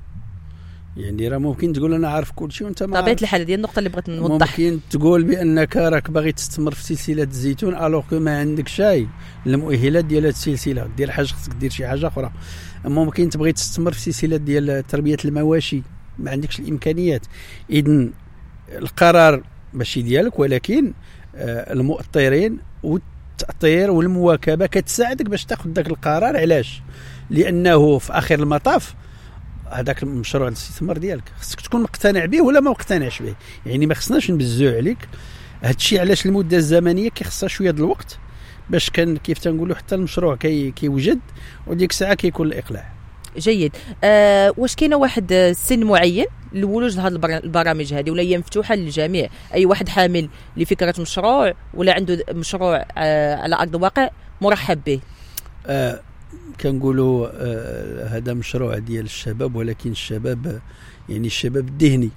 يعني 0.97 1.27
راه 1.27 1.37
ممكن 1.37 1.73
تقول 1.73 1.93
أنا 1.93 2.09
عارف 2.09 2.31
كل 2.31 2.51
شيء 2.51 2.67
وأنت 2.67 2.83
ما 2.83 3.01
طبيعة 3.01 3.17
الحال 3.21 3.45
ديال 3.45 3.59
النقطة 3.59 3.79
اللي 3.79 3.89
بغيت 3.89 4.09
نوضح. 4.09 4.59
ممكن 4.59 4.79
تقول 4.89 5.23
بأنك 5.23 5.77
راك 5.77 6.11
باغي 6.11 6.31
تستمر 6.31 6.73
في 6.73 6.83
سلسلة 6.83 7.23
الزيتون 7.23 7.75
alors 7.75 8.03
que 8.09 8.19
ما 8.19 8.39
عندك 8.39 8.67
شيء 8.67 9.07
المؤهلات 9.47 10.05
ديال 10.05 10.23
هذه 10.23 10.29
السلسلة 10.29 10.89
دير 10.97 11.11
حاجة 11.11 11.25
خصك 11.25 11.53
دير 11.53 11.69
شي 11.69 11.87
حاجة 11.87 12.07
أخرى. 12.07 12.31
ممكن 12.85 13.29
تبغي 13.29 13.51
تستمر 13.51 13.91
في 13.91 13.99
سلسلة 13.99 14.37
ديال 14.37 14.87
تربية 14.87 15.17
المواشي. 15.25 15.81
ما 16.19 16.31
عندكش 16.31 16.59
الإمكانيات. 16.59 17.25
اذا 17.69 18.09
القرار 18.69 19.43
ماشي 19.73 20.01
ديالك 20.01 20.39
ولكن 20.39 20.93
آه، 21.35 21.73
المؤطرين 21.73 22.57
والتأطير 22.83 23.91
والمواكبة 23.91 24.65
كتساعدك 24.65 25.25
باش 25.25 25.45
تاخذ 25.45 25.69
ذاك 25.69 25.87
القرار. 25.87 26.37
علاش؟ 26.37 26.81
لأنه 27.29 27.97
في 27.97 28.13
آخر 28.13 28.39
المطاف 28.39 28.95
هذاك 29.73 30.03
المشروع 30.03 30.47
الاستثمار 30.47 30.97
ديالك. 30.97 31.23
خصك 31.39 31.61
تكون 31.61 31.81
مقتنع 31.81 32.25
به 32.25 32.41
ولا 32.41 32.59
ما 32.59 32.71
مقتنعش 32.71 33.21
به. 33.21 33.35
يعني 33.65 33.85
ما 33.85 33.93
خصناش 33.93 34.31
نبزو 34.31 34.69
عليك. 34.69 34.97
هذا 35.61 35.75
الشيء 35.75 35.99
علاش 35.99 36.25
المدة 36.25 36.57
الزمنية 36.57 37.09
كيخصها 37.09 37.47
شوية 37.47 37.71
د 37.71 37.79
الوقت 37.79 38.17
باش 38.69 38.89
كان 38.89 39.17
كيف 39.17 39.39
تنقولوا 39.39 39.75
حتى 39.75 39.95
المشروع 39.95 40.35
كي 40.35 40.71
كيوجد 40.71 41.19
وديك 41.67 41.91
الساعة 41.91 42.13
كيكون 42.13 42.47
الإقلاع. 42.47 42.93
جيد. 43.37 43.75
أه 44.03 44.53
واش 44.57 44.75
كاينة 44.75 44.95
واحد 44.95 45.53
سن 45.55 45.83
معين 45.83 46.25
لولوج 46.53 46.99
هذه 46.99 47.07
البرامج 47.23 47.93
هذه 47.93 48.11
ولا 48.11 48.21
هي 48.21 48.37
مفتوحة 48.37 48.75
للجميع؟ 48.75 49.29
أي 49.53 49.65
واحد 49.65 49.89
حامل 49.89 50.29
لفكرة 50.57 51.01
مشروع 51.01 51.53
ولا 51.73 51.93
عنده 51.93 52.23
مشروع 52.31 52.85
أه 52.97 53.35
على 53.35 53.55
أرض 53.55 53.75
الواقع 53.75 54.09
مرحب 54.41 54.83
به؟ 54.85 54.99
أه 55.67 56.01
كنقولوا 56.61 57.27
آه 57.33 58.07
هذا 58.07 58.33
مشروع 58.33 58.77
ديال 58.77 59.05
الشباب 59.05 59.55
ولكن 59.55 59.91
الشباب 59.91 60.61
يعني 61.09 61.27
الشباب 61.27 61.67
الذهني 61.67 62.09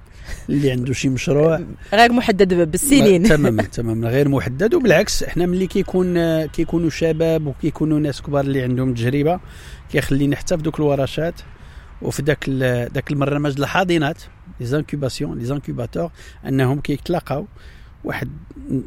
اللي 0.49 0.71
عنده 0.71 0.93
شي 0.93 1.09
مشروع 1.09 1.61
غير 1.93 2.11
محدد 2.11 2.53
بالسنين. 2.71 3.23
تماما 3.23 3.63
تماما 3.63 4.09
غير 4.09 4.29
محدد 4.29 4.73
وبالعكس 4.73 5.23
إحنا 5.23 5.45
ملي 5.45 5.67
كيكون 5.67 6.45
كيكونوا 6.45 6.89
شباب 6.89 7.47
وكيكونوا 7.47 7.99
ناس 7.99 8.21
كبار 8.21 8.43
اللي 8.43 8.61
عندهم 8.61 8.93
تجربة 8.93 9.39
كيخلينا 9.91 10.35
حتى 10.35 10.57
في 10.57 10.63
دوك 10.63 10.79
الورشات 10.79 11.33
وفي 12.01 12.21
ذاك 12.21 12.49
ذاك 12.93 13.11
البرنامج 13.11 13.59
الحاضنات 13.59 14.17
les 14.59 14.65
incubations 14.65 15.37
les 15.37 15.45
incubateurs 15.45 16.11
أنهم 16.47 16.79
كيتلاقاو. 16.79 17.47
واحد 18.07 18.29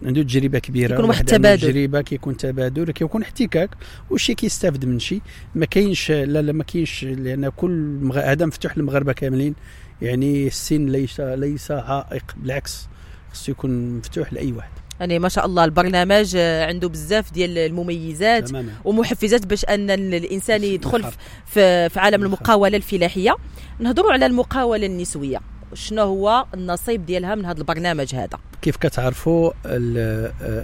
عنده 0.05 0.23
تجربة 0.23 0.59
كبيرة 0.59 0.95
يكون 0.95 1.05
واحد 1.05 1.25
تبادل. 1.25 1.73
تجربة 1.73 2.01
كيكون 2.01 2.37
تبادل 2.37 2.91
كيكون 2.91 3.23
احتكاك 3.23 3.71
وشي 4.11 4.35
كيستافد 4.35 4.85
من 4.85 4.99
شي. 4.99 5.21
ما 5.55 5.67
كاينش 5.67 6.11
لا 6.11 6.43
لا 6.43 6.53
ما 6.53 6.65
كاينش 6.65 7.05
لأن 7.05 7.49
كل 7.49 8.11
هذا 8.15 8.47
مفتوح 8.47 8.79
للمغاربة 8.79 9.13
كاملين. 9.13 9.55
يعني 10.03 10.47
السن 10.47 10.87
ليس 10.87 11.21
ليس 11.21 11.71
عائق 11.71 12.37
بالعكس 12.37 12.89
خصو 13.33 13.53
يكون 13.53 13.99
مفتوح 13.99 14.33
لأي 14.33 14.53
واحد. 14.53 14.71
يعني 15.01 15.19
ما 15.19 15.29
شاء 15.29 15.47
الله 15.47 15.65
البرنامج 15.65 16.37
عنده 16.37 16.89
بزاف 16.89 17.33
ديال 17.33 17.59
المميزات 17.59 18.49
تماما. 18.49 18.73
ومحفزات 18.85 19.47
باش 19.47 19.65
أن 19.65 19.91
الإنسان 19.91 20.65
يدخل 20.65 21.05
في, 21.47 21.89
في 21.89 22.01
عالم 22.01 22.23
المقاولة 22.23 22.77
الفلاحية. 22.77 23.37
نهضروا 23.81 24.13
على 24.13 24.27
المقاولة 24.27 24.87
النسوية. 24.87 25.41
شنو 25.75 26.03
هو 26.03 26.47
النصيب 26.55 27.07
ديالها 27.07 27.35
من 27.35 27.45
هذا 27.45 27.59
البرنامج 27.59 28.15
هذا؟ 28.15 28.39
كيف 28.63 28.77
كتعرفوا 28.77 29.53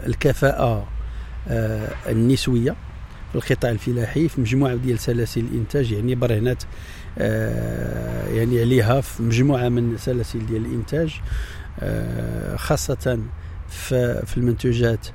الكفاءة 0.06 0.86
آه، 1.48 1.88
النسوية 2.08 2.76
في 3.32 3.34
القطاع 3.34 3.70
الفلاحي 3.70 4.28
في 4.28 4.40
مجموعة 4.40 4.74
ديال 4.74 4.98
سلاسل 4.98 5.40
الإنتاج 5.40 5.92
يعني 5.92 6.14
برهنات 6.14 6.62
آه، 7.18 8.28
يعني 8.28 8.60
عليها 8.60 9.00
في 9.00 9.22
مجموعة 9.22 9.68
من 9.68 9.96
سلاسل 9.98 10.46
ديال 10.46 10.66
الإنتاج 10.66 11.20
آه، 11.80 12.56
خاصة 12.56 13.20
في 13.68 14.36
المنتوجات 14.36 15.06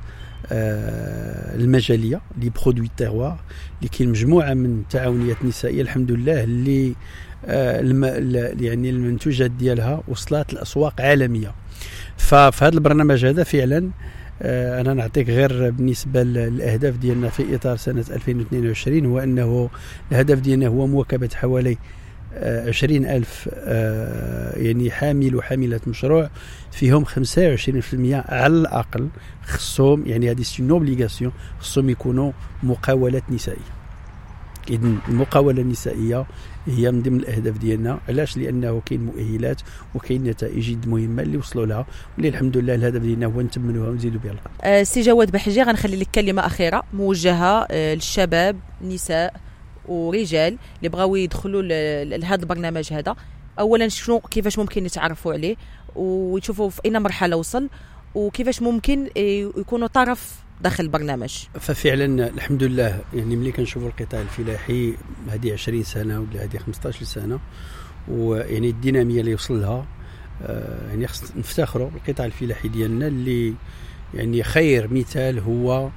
المجالية 0.51 2.21
لي 2.37 2.49
برودوي 2.49 2.89
تيروار 2.97 3.39
اللي 3.77 3.89
كاين 3.89 4.09
مجموعة 4.09 4.53
من 4.53 4.79
التعاونيات 4.79 5.37
النسائيه 5.41 5.81
الحمد 5.81 6.11
لله 6.11 6.43
اللي 6.43 6.95
يعني 7.43 8.89
المنتوجات 8.89 9.51
ديالها 9.51 10.03
وصلت 10.07 10.53
لأسواق 10.53 11.01
عالمية. 11.01 11.53
ففي 12.17 12.65
هذا 12.65 12.73
البرنامج 12.73 13.25
هذا 13.25 13.43
فعلا 13.43 13.91
آه، 14.41 14.81
أنا 14.81 14.93
نعطيك 14.93 15.29
غير 15.29 15.69
بالنسبة 15.69 16.23
للأهداف 16.23 16.97
ديالنا 16.97 17.29
في 17.29 17.55
إطار 17.55 17.77
سنة 17.77 18.05
2022 18.11 19.05
هو 19.05 19.19
أنه 19.19 19.69
الهدف 20.11 20.39
ديالنا 20.39 20.67
هو 20.67 20.87
مواكبة 20.87 21.29
حوالي 21.35 21.77
آه، 22.33 22.67
عشرين 22.69 23.05
ألف 23.05 23.49
آه، 23.53 24.57
يعني 24.59 24.91
حامل 24.91 25.35
وحاملة 25.35 25.79
مشروع 25.87 26.29
فيهم 26.71 27.05
25% 27.05 27.09
على 28.29 28.53
الأقل 28.53 29.09
خصهم 29.43 30.03
يعني 30.05 30.31
هذه 30.31 30.41
c'est 30.41 30.69
obligation 30.69 31.31
خصهم 31.59 31.89
يكونوا 31.89 32.31
مقاولات 32.63 33.23
نسائية. 33.29 33.80
اذا 34.69 34.93
المقاوله 35.07 35.61
النسائيه 35.61 36.25
هي 36.65 36.91
من 36.91 37.01
ضمن 37.01 37.19
الأهداف 37.19 37.57
ديالنا. 37.57 37.99
علاش؟ 38.09 38.37
لأنه 38.37 38.81
كاين 38.85 39.05
مؤهلات 39.05 39.61
وكاين 39.95 40.23
نتائج 40.23 40.71
جد 40.71 40.87
مهمة 40.87 41.23
اللي 41.23 41.37
وصلوا 41.37 41.65
لها. 41.65 41.85
واللي 42.15 42.29
الحمد 42.29 42.57
لله 42.57 42.75
الهدف 42.75 43.01
ديالنا 43.01 43.25
هو 43.25 43.41
نتمنوها 43.41 43.89
ونزيدوا 43.89 44.19
بها 44.19 44.31
القدر. 44.31 44.51
أه 44.63 44.83
سي 44.83 45.01
جواد 45.01 45.31
بحجي 45.31 45.63
غنخلي 45.63 45.97
لك 45.97 46.07
كلمة 46.15 46.45
أخيرة 46.45 46.83
موجهة 46.93 47.67
أه 47.71 47.93
للشباب 47.93 48.59
نساء 48.81 49.33
ورجال 49.87 50.57
اللي 50.77 50.89
بغاو 50.89 51.15
يدخلوا 51.15 51.61
لهذا 52.03 52.41
البرنامج 52.41 52.93
هذا. 52.93 53.15
اولا 53.59 53.87
شنو 53.87 54.19
كيفاش 54.19 54.59
ممكن 54.59 54.85
يتعرفوا 54.85 55.33
عليه؟ 55.33 55.55
ويشوفوا 55.95 56.69
في 56.69 56.81
اي 56.85 56.91
مرحلة 56.91 57.35
وصل؟ 57.35 57.69
وكيفاش 58.15 58.61
ممكن 58.61 59.09
يكونوا 59.57 59.87
طرف 59.87 60.39
داخل 60.63 60.83
البرنامج. 60.83 61.43
ففعلا 61.59 62.27
الحمد 62.29 62.63
لله 62.63 63.01
يعني 63.13 63.35
ملي 63.35 63.51
كنشوفوا 63.51 63.89
القطاع 63.89 64.21
الفلاحي 64.21 64.93
هذه 65.29 65.53
20 65.53 65.83
سنة 65.83 66.19
ولا 66.19 66.43
هذه 66.43 66.57
15 66.57 67.05
سنة 67.05 67.39
ويعني 68.07 68.69
الدينامية 68.69 69.21
اللي 69.21 69.33
وصل 69.33 69.61
لها 69.61 69.85
آه، 70.43 70.89
يعني 70.89 71.07
خص 71.07 71.35
نفتخروا 71.37 71.89
بالقطاع 71.89 72.25
الفلاحي 72.25 72.67
ديالنا 72.67 73.07
اللي 73.07 73.53
يعني 74.13 74.43
خير 74.43 74.93
مثال 74.93 75.39
هو 75.39 75.89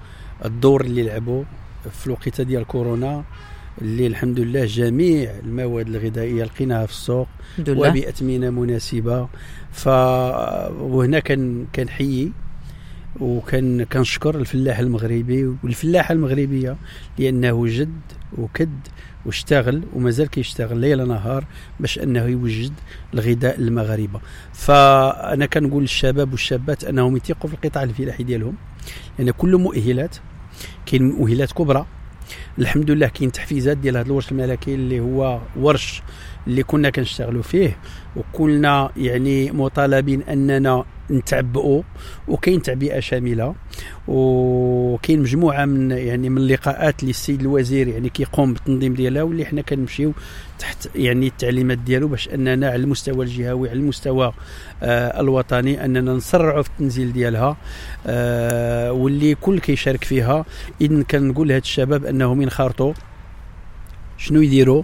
الدور 0.45 0.81
اللي 0.81 1.03
لعبوا 1.03 1.45
في 1.93 2.07
الوقيتة 2.07 2.45
ديال 2.45 2.67
كورونا 2.67 3.25
اللي 3.83 4.07
الحمد 4.07 4.41
لله 4.41 4.65
جميع 4.65 5.31
المواد 5.31 5.89
الغذائية 5.89 6.45
لقيناها 6.45 6.87
في 6.87 6.93
السوق 6.93 7.29
وباثمنه 7.69 8.51
مناسبة. 8.51 9.29
ف 9.73 9.89
وهنا 9.89 11.19
كان 11.19 11.67
كنحيي 11.75 12.33
وكان 13.21 13.85
كنشكر 13.85 14.39
الفلاح 14.39 14.79
المغربي 14.79 15.57
والفلاحة 15.65 16.13
المغربية 16.13 16.77
لأنه 17.19 17.67
جد 17.67 18.01
وكد 18.39 18.79
واشتغل 19.27 19.83
ومازال 19.95 20.31
كيشتغل 20.31 20.77
ليل 20.79 21.09
نهار 21.09 21.45
باش 21.81 21.99
أنه 21.99 22.25
يوجد 22.25 22.73
الغذاء 23.15 23.61
للمغاربة. 23.61 24.21
فأنا 24.53 25.47
كنقول 25.47 25.83
للشباب 25.83 26.33
والشابات 26.33 26.85
أنهم 26.85 27.17
يثيقوا 27.17 27.51
في 27.51 27.55
القطاع 27.55 27.83
الفلاحي 27.83 28.23
ديالهم 28.25 28.55
لأن 29.19 29.31
كله 29.31 29.59
مؤهلات 29.59 30.17
كاين 30.87 31.03
مؤهلات 31.03 31.53
كبرى. 31.53 31.87
الحمد 32.59 32.91
لله 32.91 33.09
كاين 33.09 33.33
تحفيزات 33.33 33.77
ديال 33.77 33.97
هذا 33.97 34.07
الورش 34.07 34.33
الملكي 34.33 34.75
اللي 34.75 35.01
هو 35.01 35.41
ورش 35.57 36.03
اللي 36.47 36.63
كنا 36.63 36.91
كنشتغلوا 36.91 37.43
فيه. 37.43 37.77
وكلنا 38.17 38.91
يعني 38.97 39.51
مطالبين 39.51 40.23
أننا 40.23 40.85
نتعبئوا 41.11 41.83
وكاين 42.29 42.63
تعبئة 42.63 43.01
شاملة 43.01 43.55
وكاين 44.09 45.21
مجموعة 45.21 45.65
من 45.65 45.91
يعني 45.91 46.29
من 46.29 46.39
اللقاءات 46.39 47.01
اللي 47.01 47.11
السيد 47.11 47.41
الوزير 47.41 47.89
يعني 47.89 48.09
كيقوم 48.09 48.53
بالتنظيم 48.53 48.95
ديالها 48.95 49.23
واللي 49.23 49.45
حنا 49.45 49.63
كنمشيو 49.63 50.13
تحت 50.59 50.89
يعني 50.95 51.27
التعليمات 51.27 51.79
ديالو 51.79 52.09
باش 52.09 52.29
أننا 52.29 52.67
على 52.67 52.83
المستوى 52.83 53.25
الجهوي 53.25 53.69
على 53.71 53.79
المستوى 53.79 54.33
آه 54.83 55.21
الوطني 55.21 55.85
أننا 55.85 56.13
نسرعوا 56.13 56.63
في 56.63 56.69
التنزيل 56.71 57.13
ديالها 57.13 57.57
آه 58.07 58.93
واللي 58.93 59.35
كل 59.35 59.59
كيشارك 59.59 60.05
فيها 60.05 60.45
اذا 60.81 61.03
كنقول 61.03 61.49
لهاد 61.49 61.63
الشباب 61.63 62.05
انهم 62.05 62.43
ينخرطوا 62.43 62.93
شنو 64.17 64.41
يديروا؟ 64.41 64.83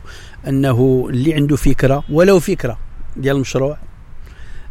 أنه 0.48 1.06
اللي 1.10 1.34
عنده 1.34 1.56
فكرة 1.56 2.04
ولو 2.10 2.40
فكرة 2.40 2.78
ديال 3.16 3.36
المشروع. 3.36 3.76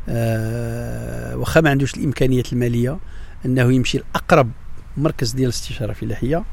آه 0.10 1.38
واخا 1.38 1.62
ما 1.62 1.70
عندوش 1.70 1.94
الإمكانيات 1.94 2.54
المالية 2.54 2.98
أنه 3.46 3.74
يمشي 3.74 3.98
لأقرب 3.98 4.52
مركز 4.98 5.32
ديال 5.32 5.50
الاستشارة 5.50 5.90
الفلاحيه 5.90 6.44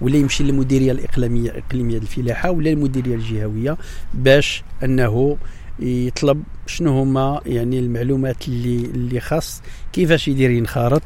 ولا 0.00 0.16
يمشي 0.16 0.44
للمديرية 0.44 0.92
الاقليميه 0.92 1.50
إقليمية 1.58 1.98
الفلاحة 1.98 2.50
ولا 2.50 2.70
المديريه 2.70 3.14
الجهوية 3.14 3.76
باش 4.14 4.64
أنه 4.84 5.36
يطلب 5.78 6.42
شنو 6.66 7.00
هما 7.02 7.40
يعني 7.46 7.78
المعلومات 7.78 8.48
اللي 8.48 8.76
اللي 8.76 9.20
خاص 9.20 9.62
كيفاش 9.92 10.28
يدير 10.28 10.50
ينخرط. 10.50 11.02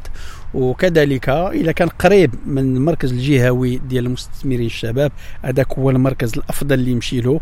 وكذلك 0.55 1.29
إذا 1.29 1.73
كان 1.73 1.89
قريب 1.89 2.35
من 2.47 2.77
المركز 2.77 3.13
الجهوي 3.13 3.77
ديال 3.79 4.07
المستثمرين 4.07 4.67
الشباب 4.67 5.13
هذاك 5.43 5.73
هو 5.79 5.91
المركز 5.91 6.35
الأفضل 6.35 6.75
اللي 6.79 6.91
يمشي 6.91 7.21
له. 7.21 7.41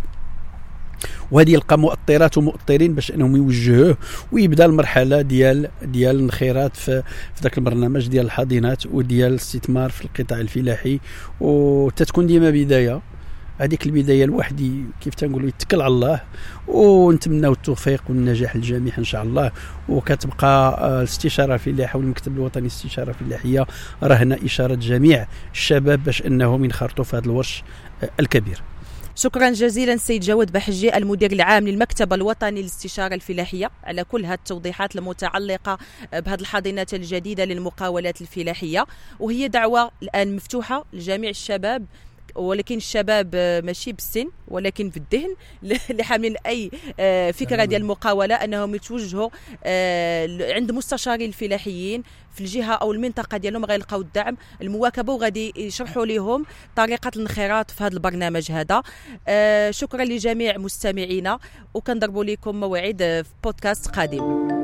وهذه 1.30 1.50
يلقى 1.50 1.78
مؤطرات 1.78 2.38
ومؤطرين 2.38 2.94
باش 2.94 3.10
انهم 3.10 3.36
يوجهوه 3.36 3.96
ويبدا 4.32 4.64
المرحلة 4.64 5.22
ديال 5.22 5.68
ديال 5.82 6.16
الانخراط 6.16 6.76
في, 6.76 7.02
في 7.34 7.42
ذاك 7.42 7.58
البرنامج 7.58 8.08
ديال 8.08 8.26
الحاضنات 8.26 8.86
وديال 8.86 9.30
الاستثمار 9.30 9.90
في 9.90 10.04
القطاع 10.04 10.40
الفلاحي. 10.40 11.00
وتتكون 11.40 12.26
ديما 12.26 12.50
بداية. 12.50 13.00
هذيك 13.58 13.86
البداية 13.86 14.24
الواحد 14.24 14.84
كيف 15.00 15.14
تنقولوا 15.14 15.48
يتكل 15.48 15.80
على 15.80 15.92
الله. 15.92 16.20
ونتمناو 16.68 17.52
التوفيق 17.52 18.02
والنجاح 18.08 18.56
للجميع 18.56 18.98
إن 18.98 19.04
شاء 19.04 19.22
الله. 19.22 19.52
وكتبقى 19.88 20.78
آه، 20.80 20.98
الاستشارة 20.98 21.54
الفلاحه 21.54 21.96
والمكتب 21.96 22.36
الوطني 22.36 22.62
للاستشارة 22.62 23.10
الفلاحية. 23.10 23.66
رهن 24.02 24.32
إشارة 24.32 24.74
جميع 24.74 25.26
الشباب 25.52 26.04
باش 26.04 26.22
إنهم 26.22 26.64
ينخرطوا 26.64 27.04
في 27.04 27.16
هذا 27.16 27.24
الورش 27.24 27.62
آه، 28.02 28.10
الكبير. 28.20 28.62
شكرا 29.18 29.50
جزيلا 29.50 29.96
سيد 29.96 30.20
جواد 30.20 30.52
بحجي 30.52 30.96
المدير 30.96 31.32
العام 31.32 31.68
للمكتب 31.68 32.12
الوطني 32.12 32.60
للاستشارة 32.60 33.14
الفلاحية 33.14 33.70
على 33.84 34.04
كل 34.04 34.24
هذه 34.26 34.34
التوضيحات 34.34 34.96
المتعلقة 34.96 35.78
بهذه 36.12 36.40
الحاضنات 36.40 36.94
الجديدة 36.94 37.44
للمقاولات 37.44 38.20
الفلاحية. 38.20 38.86
وهي 39.20 39.48
دعوة 39.48 39.90
الآن 40.02 40.36
مفتوحة 40.36 40.84
لجميع 40.92 41.30
الشباب 41.30 41.86
ولكن 42.38 42.76
الشباب 42.76 43.36
ماشي 43.64 43.92
بالسن 43.92 44.30
ولكن 44.48 44.90
في 44.90 44.96
الذهن 44.96 45.36
اللي 45.90 46.04
حاملين 46.04 46.36
أي 46.46 46.70
آه، 47.00 47.30
فكرة 47.30 47.64
ديال 47.64 47.82
المقاولة 47.82 48.34
أنهم 48.34 48.74
يتوجهوا 48.74 49.28
آه، 49.64 50.54
عند 50.54 50.72
مستشاري 50.72 51.24
الفلاحيين 51.24 52.02
في 52.34 52.40
الجهة 52.40 52.72
أو 52.72 52.92
المنطقة 52.92 53.36
ديالهم 53.36 53.64
غيلقاو 53.64 54.00
الدعم 54.00 54.36
المواكبة 54.62 55.12
وغادي 55.12 55.52
يشرحوا 55.56 56.06
لهم 56.06 56.46
طريقة 56.76 57.10
الانخراط 57.16 57.70
في 57.70 57.84
هذا 57.84 57.94
البرنامج 57.94 58.52
هذا. 58.52 58.82
آه، 59.28 59.70
شكرا 59.70 60.04
لجميع 60.04 60.58
مستمعينا 60.58 61.38
وكنضربوا 61.74 62.24
لكم 62.24 62.60
موعد 62.60 62.98
في 62.98 63.24
بودكاست 63.44 63.86
قادم. 63.86 64.57